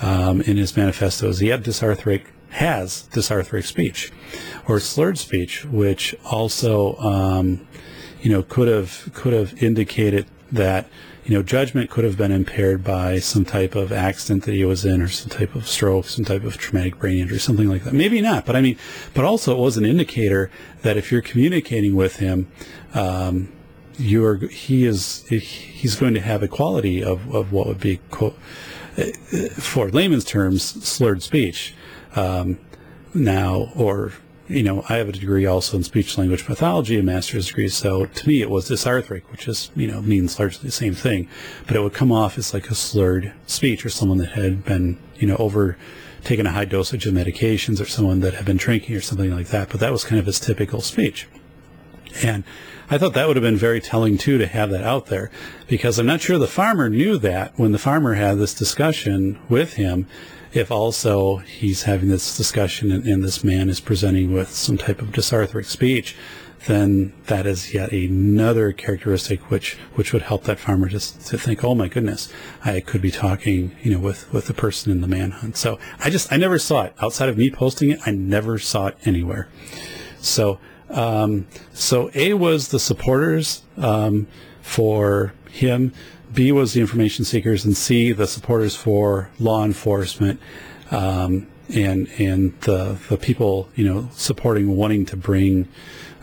[0.00, 1.40] um, in his manifestos.
[1.40, 4.12] He had dysarthric has dysarthric speech
[4.68, 7.66] or slurred speech, which also, um,
[8.20, 10.86] you know, could have could have indicated that
[11.24, 14.84] you know, judgment could have been impaired by some type of accident that he was
[14.84, 17.94] in or some type of stroke, some type of traumatic brain injury, something like that.
[17.94, 18.76] Maybe not, but I mean,
[19.14, 20.50] but also it was an indicator
[20.82, 22.50] that if you're communicating with him,
[22.92, 23.52] um,
[23.98, 28.36] you're, he is, he's going to have a quality of, of what would be, quote,
[29.52, 31.74] for layman's terms, slurred speech.
[32.16, 32.58] Um,
[33.14, 34.12] now, or
[34.48, 37.68] you know, I have a degree also in speech language pathology, a master's degree.
[37.68, 41.28] So to me, it was dysarthric, which is, you know, means largely the same thing,
[41.66, 44.98] but it would come off as like a slurred speech or someone that had been,
[45.16, 45.76] you know, over
[46.24, 49.48] taken a high dosage of medications or someone that had been drinking or something like
[49.48, 49.68] that.
[49.68, 51.26] But that was kind of his typical speech.
[52.22, 52.44] And
[52.90, 55.30] I thought that would have been very telling too to have that out there
[55.66, 59.74] because I'm not sure the farmer knew that when the farmer had this discussion with
[59.74, 60.06] him
[60.52, 65.00] if also he's having this discussion and, and, this man is presenting with some type
[65.00, 66.14] of dysarthric speech,
[66.66, 71.64] then that is yet another characteristic which which would help that farmer just to think,
[71.64, 72.32] oh my goodness,
[72.64, 75.56] I could be talking, you know, with with the person in the manhunt.
[75.56, 78.00] So I just I never saw it outside of me posting it.
[78.06, 79.48] I never saw it anywhere.
[80.20, 84.28] So um, so A was the supporters um,
[84.60, 85.92] for him.
[86.32, 90.40] B was the information seekers, and C the supporters for law enforcement,
[90.90, 95.68] um, and and the the people you know supporting wanting to bring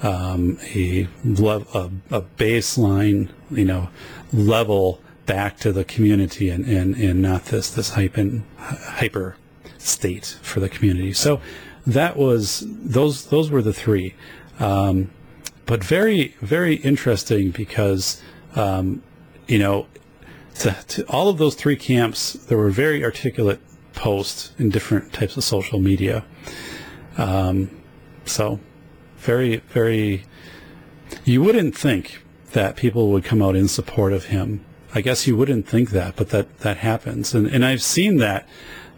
[0.02, 3.90] um, a, a, a baseline you know
[4.32, 9.38] level back to the community and, and, and not this this hyper hyper
[9.78, 11.14] state for the community.
[11.14, 11.40] So
[11.86, 14.16] that was those those were the three,
[14.60, 15.12] um,
[15.68, 18.22] but very very interesting because
[18.56, 19.04] um,
[19.48, 19.86] you know
[20.60, 23.60] to, to all of those three camps, there were very articulate
[23.94, 26.24] posts in different types of social media.
[27.18, 27.72] Um,
[28.26, 28.60] so,
[29.18, 30.26] very, very.
[31.26, 34.64] You wouldn't think that people would come out in support of him.
[34.94, 38.48] I guess you wouldn't think that, but that that happens, and and I've seen that.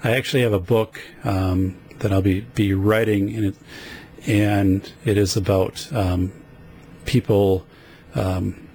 [0.03, 3.55] I actually have a book um, that I'll be be writing, and it,
[4.25, 6.31] and it is about um,
[7.05, 7.65] people
[8.15, 8.67] um,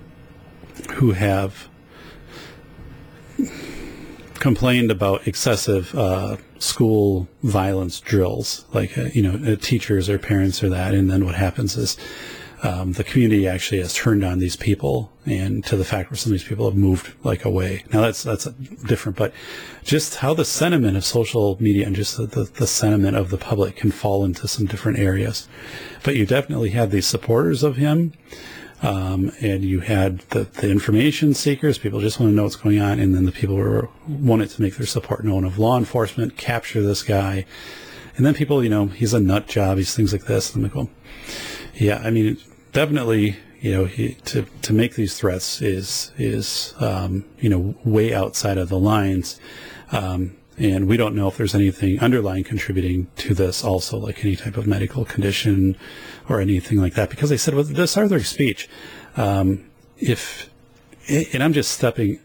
[0.94, 1.68] who have
[4.46, 10.62] complained about excessive uh, school violence drills, like uh, you know, uh, teachers or parents
[10.62, 11.96] or that, and then what happens is
[12.62, 16.30] um, the community actually has turned on these people, and to the fact where some
[16.32, 17.82] of these people have moved like away.
[17.92, 18.44] Now that's that's
[18.86, 19.32] different, but
[19.82, 23.38] just how the sentiment of social media and just the, the, the sentiment of the
[23.38, 25.48] public can fall into some different areas.
[26.04, 28.12] But you definitely have these supporters of him
[28.82, 32.80] um, and you had the, the information seekers, people just want to know what's going
[32.80, 36.36] on, and then the people who wanted to make their support known of law enforcement,
[36.36, 37.46] capture this guy.
[38.16, 40.54] And then people, you know, he's a nut job, he's things like this.
[40.54, 40.90] And I'm like, well,
[41.74, 42.38] yeah, I mean,
[42.72, 48.14] definitely, you know, he, to, to make these threats is, is, um, you know, way
[48.14, 49.40] outside of the lines.
[49.92, 54.36] Um, and we don't know if there's anything underlying contributing to this also, like any
[54.36, 55.76] type of medical condition
[56.28, 57.10] or anything like that.
[57.10, 58.68] Because they said with dysarthric speech,
[59.16, 59.64] um,
[59.98, 60.50] if,
[61.08, 62.20] and I'm just stepping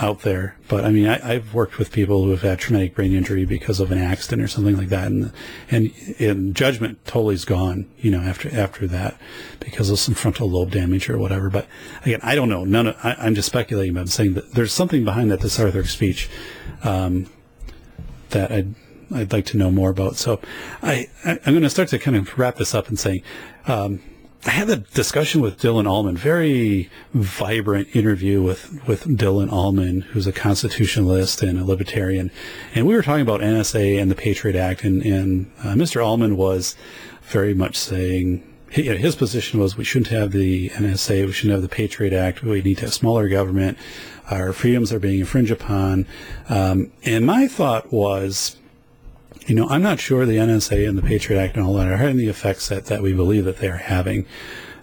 [0.00, 3.12] out there, but I mean, I, have worked with people who have had traumatic brain
[3.12, 5.32] injury because of an accident or something like that, and
[5.70, 9.20] and, and judgment totally is gone, you know, after after that
[9.58, 11.50] because of some frontal lobe damage or whatever.
[11.50, 11.66] But
[12.02, 12.64] again, I don't know.
[12.64, 12.88] None.
[12.88, 16.30] Of, I, am just speculating, but I'm saying that there's something behind that dysarthric speech.
[16.84, 17.26] Um,
[18.30, 18.74] that I'd,
[19.14, 20.16] I'd like to know more about.
[20.16, 20.40] So
[20.82, 23.22] I, I, am going to start to kind of wrap this up and saying,
[23.66, 24.00] um,
[24.46, 30.26] I had a discussion with Dylan Allman, very vibrant interview with, with Dylan Allman, who's
[30.26, 32.30] a constitutionalist and a libertarian.
[32.74, 34.84] And we were talking about NSA and the Patriot Act.
[34.84, 36.04] And, and uh, Mr.
[36.04, 36.76] Allman was
[37.22, 41.74] very much saying, his position was we shouldn't have the NSA, we shouldn't have the
[41.74, 43.78] Patriot Act, we need to have smaller government
[44.30, 46.06] our freedoms are being infringed upon.
[46.48, 48.56] Um, and my thought was,
[49.48, 51.96] you know, I'm not sure the NSA and the Patriot Act and all that are
[51.96, 54.26] having the effects that, that we believe that they are having.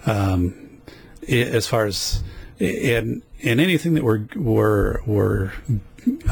[0.08, 0.82] Um,
[1.30, 2.24] as far as
[2.60, 5.52] in in anything that we're we're we're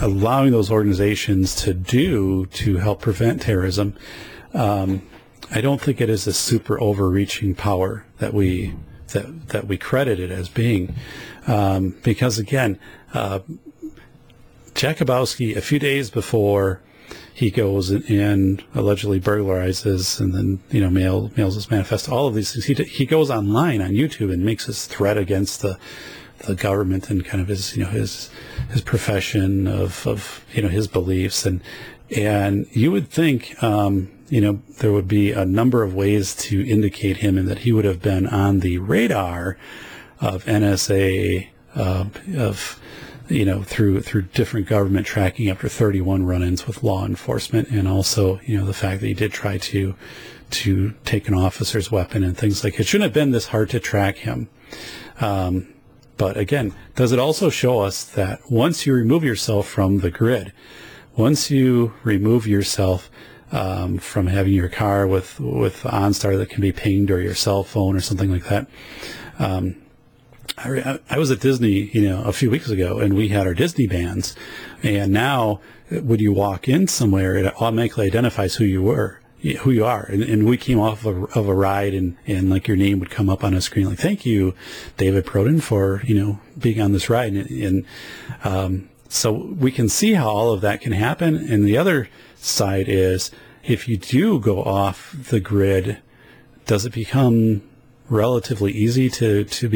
[0.02, 3.96] allowing those organizations to do to help prevent terrorism,
[4.54, 5.08] um,
[5.52, 8.74] I don't think it is a super overreaching power that we
[9.10, 10.96] that that we credit it as being,
[11.46, 12.80] um, because again,
[13.14, 13.40] uh,
[14.74, 16.82] Jakubowski, a few days before
[17.34, 22.36] he goes and allegedly burglarizes and then, you know, mail, mails his manifesto, all of
[22.36, 25.80] these things, he, he goes online on YouTube and makes his threat against the,
[26.46, 28.30] the government and kind of his, you know, his,
[28.70, 31.46] his profession of, of, you know, his beliefs.
[31.46, 31.62] And,
[32.16, 36.68] and you would think, um, you know, there would be a number of ways to
[36.68, 39.58] indicate him and that he would have been on the radar
[40.20, 42.06] of NSA, uh,
[42.38, 42.80] of,
[43.30, 48.39] you know, through through different government tracking after 31 run-ins with law enforcement, and also,
[48.45, 49.95] you know, the fact that he did try to
[50.51, 52.86] to take an officer's weapon and things like it.
[52.86, 54.49] shouldn't have been this hard to track him.
[55.19, 55.74] Um,
[56.17, 60.53] but again, does it also show us that once you remove yourself from the grid,
[61.15, 63.09] once you remove yourself
[63.51, 67.63] um, from having your car with with OnStar that can be pinged or your cell
[67.63, 68.67] phone or something like that.
[69.39, 69.76] Um,
[70.58, 73.54] I, I was at Disney, you know, a few weeks ago, and we had our
[73.54, 74.36] Disney bands,
[74.82, 79.20] and now when you walk in somewhere, it automatically identifies who you were
[79.51, 80.06] who you are.
[80.06, 82.99] And, and we came off of a, of a, ride and, and like your name
[82.99, 84.56] would come up on a screen, like, thank you,
[84.97, 87.34] David Perrodin for, you know, being on this ride.
[87.34, 87.86] And, and
[88.43, 91.36] um, so we can see how all of that can happen.
[91.36, 93.32] And the other side is
[93.64, 96.01] if you do go off the grid,
[96.66, 97.64] does it become
[98.10, 99.68] relatively easy to, to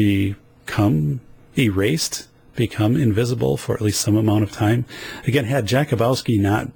[0.68, 1.20] become
[1.56, 2.28] erased?
[2.58, 4.84] become invisible for at least some amount of time.
[5.28, 6.68] Again, had Jakubowski not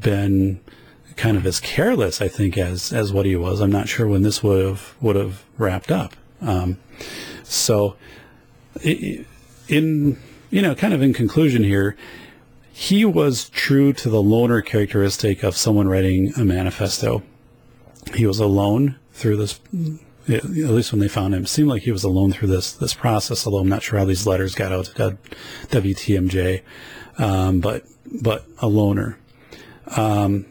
[0.00, 0.60] been
[1.16, 3.60] kind of as careless, I think, as as what he was.
[3.60, 6.14] I'm not sure when this would have would have wrapped up.
[6.40, 6.78] Um,
[7.42, 7.96] so,
[8.84, 10.16] in
[10.50, 11.96] you know, kind of in conclusion here,
[12.72, 17.24] he was true to the loner characteristic of someone writing a manifesto.
[18.14, 19.58] He was alone through this.
[20.28, 22.94] At least when they found him, it seemed like he was alone through this this
[22.94, 23.46] process.
[23.46, 25.18] Although I'm not sure how these letters got out to
[25.68, 26.62] WTMJ,
[27.18, 27.84] um, but
[28.22, 29.18] but a loner.
[29.96, 30.46] Um,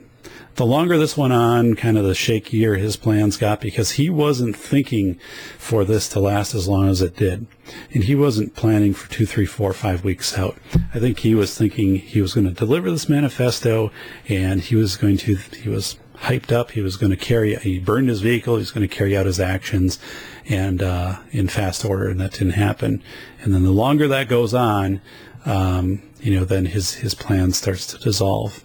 [0.55, 4.55] the longer this went on, kind of the shakier his plans got because he wasn't
[4.55, 5.19] thinking
[5.57, 7.45] for this to last as long as it did.
[7.93, 10.57] And he wasn't planning for two, three, four, five weeks out.
[10.93, 13.91] I think he was thinking he was going to deliver this manifesto
[14.29, 16.71] and he was going to, he was hyped up.
[16.71, 18.55] He was going to carry, he burned his vehicle.
[18.55, 19.99] He was going to carry out his actions
[20.47, 22.07] and, uh, in fast order.
[22.07, 23.01] And that didn't happen.
[23.41, 25.01] And then the longer that goes on,
[25.45, 28.63] um, you know, then his, his plan starts to dissolve.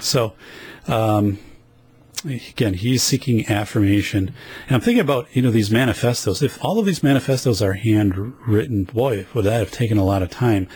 [0.00, 0.34] So,
[0.86, 1.38] um,
[2.24, 4.34] again, he's seeking affirmation.
[4.66, 6.42] And I'm thinking about, you know, these manifestos.
[6.42, 10.30] If all of these manifestos are handwritten, boy, would that have taken a lot of
[10.30, 10.68] time.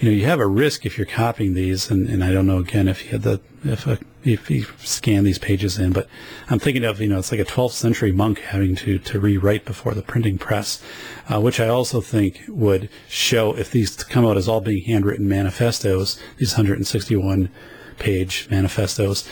[0.00, 2.56] You know, you have a risk if you're copying these, and, and I don't know
[2.56, 6.08] again if you had the if a, if you scan these pages in, but
[6.48, 9.66] I'm thinking of you know it's like a 12th century monk having to to rewrite
[9.66, 10.82] before the printing press,
[11.28, 15.28] uh, which I also think would show if these come out as all being handwritten
[15.28, 17.50] manifestos, these 161
[17.98, 19.28] page manifestos,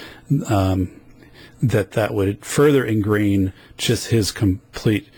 [0.48, 0.90] um,
[1.62, 5.08] that that would further ingrain just his complete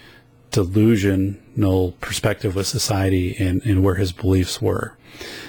[0.50, 4.96] delusional perspective with society and, and where his beliefs were.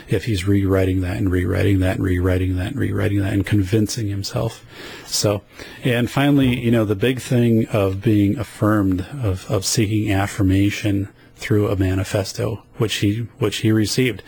[0.10, 4.10] If he's rewriting that and rewriting that and rewriting that and rewriting that and convincing
[4.10, 4.66] himself.
[5.06, 5.44] So,
[5.84, 11.70] and finally, you know, the big thing of being affirmed, of, of seeking affirmation through
[11.70, 14.22] a manifesto, which he which he received,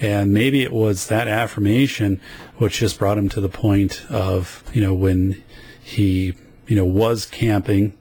[0.00, 2.20] and maybe it was that affirmation
[2.56, 5.42] which just brought him to the point of you know when
[5.80, 6.34] he
[6.66, 7.96] you know was camping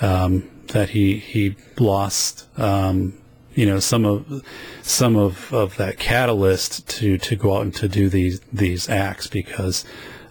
[0.00, 3.14] um, that he he lost um,
[3.54, 4.42] you know some of
[4.82, 9.26] some of, of that catalyst to to go out and to do these these acts
[9.26, 9.84] because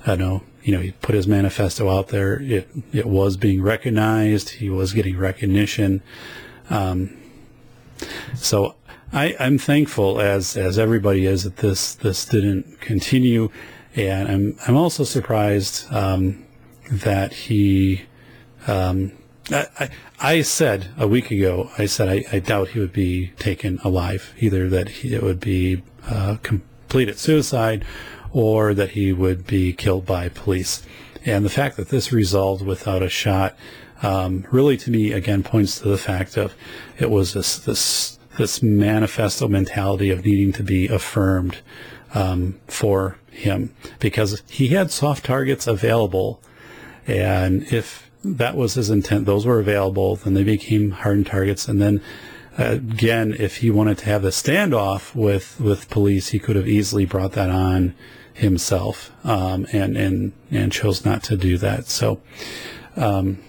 [0.06, 2.42] I know you know he put his manifesto out there.
[2.42, 4.50] It it was being recognized.
[4.50, 6.02] He was getting recognition.
[6.70, 7.18] Um,
[8.36, 8.76] so
[9.14, 13.50] I, am thankful, as as everybody is, that this this didn't continue,
[13.96, 16.46] and I'm I'm also surprised um,
[16.90, 18.04] that he.
[18.68, 19.14] Um,
[19.52, 19.90] I,
[20.22, 24.34] I, said a week ago, I said I, I, doubt he would be taken alive.
[24.40, 27.86] Either that he, it would be uh, completed suicide,
[28.32, 30.84] or that he would be killed by police.
[31.26, 33.56] And the fact that this resolved without a shot
[34.04, 36.56] um, really to me again points to the fact of
[36.98, 41.58] it was this this this manifesto mentality of needing to be affirmed
[42.14, 46.42] um, for him because he had soft targets available
[47.06, 49.26] and if that was his intent.
[49.26, 51.68] Those were available then they became hardened targets.
[51.68, 52.02] And then
[52.58, 57.06] again if he wanted to have a standoff with with police he could have easily
[57.06, 57.96] brought that on
[58.34, 61.88] himself um, and and and chose not to do that.
[61.88, 62.22] So
[62.96, 63.40] um,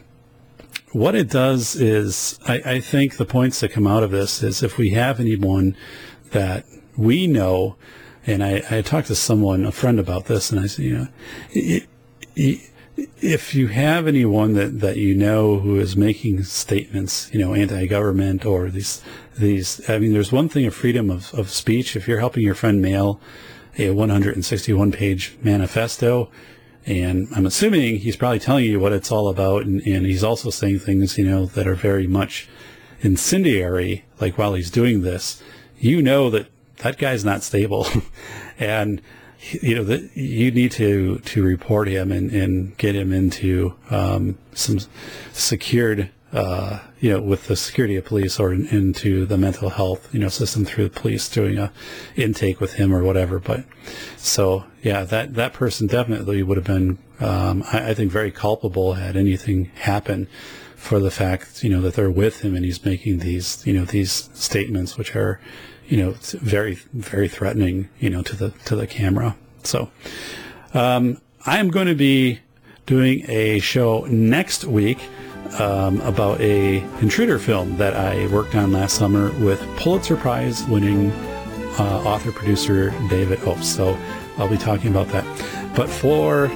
[0.93, 4.63] what it does is, I, I, think the points that come out of this is
[4.63, 5.75] if we have anyone
[6.31, 6.67] that
[6.97, 7.77] we know,
[8.27, 11.09] and I, I talked to someone, a friend about this, and I said, you know,
[11.51, 11.89] it,
[12.37, 17.55] it, if you have anyone that, that you know who is making statements, you know,
[17.55, 19.03] anti-government or these,
[19.39, 21.97] these, I mean, there's one thing of freedom of, of speech.
[21.97, 23.21] If you're helping your friend mail
[23.79, 26.31] a 161 page manifesto,
[26.85, 29.65] and I'm assuming he's probably telling you what it's all about.
[29.65, 32.49] And, and he's also saying things, you know, that are very much
[33.01, 34.05] incendiary.
[34.21, 35.43] Like while he's doing this,
[35.79, 37.87] you know that that guy's not stable.
[38.59, 39.01] and,
[39.51, 44.39] you know, that you need to, to report him and, and get him into um,
[44.55, 44.79] some
[45.33, 50.09] secured uh, you know, with the security of police or in, into the mental health,
[50.15, 51.71] you know, system through the police doing a
[52.17, 53.39] intake with him or whatever.
[53.39, 53.65] But
[54.17, 58.95] so, yeah, that, that person definitely would have been um, I, I think very culpable
[58.95, 60.27] had anything happen
[60.75, 63.85] for the fact, you know, that they're with him and he's making these, you know,
[63.85, 65.41] these statements which are,
[65.87, 69.37] you know, it's very, very threatening, you know, to the, to the camera.
[69.63, 69.91] So,
[70.75, 72.41] um, I'm going to be
[72.87, 74.99] doing a show next week
[75.59, 81.11] um, about a intruder film that I worked on last summer with Pulitzer Prize winning
[81.79, 83.69] uh, author producer David Opes.
[83.69, 83.99] So
[84.39, 85.25] I'll be talking about that.
[85.75, 86.49] But for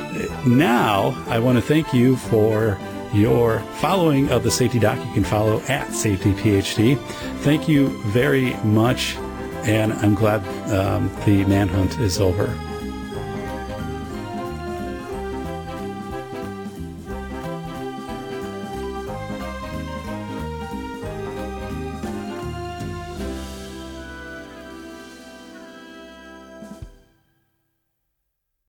[0.47, 2.79] now, I want to thank you for
[3.17, 4.99] your following of the Safety Doc.
[4.99, 6.99] You can follow at Safety PhD.
[7.41, 9.17] Thank you very much,
[9.65, 12.55] and I'm glad um, the manhunt is over.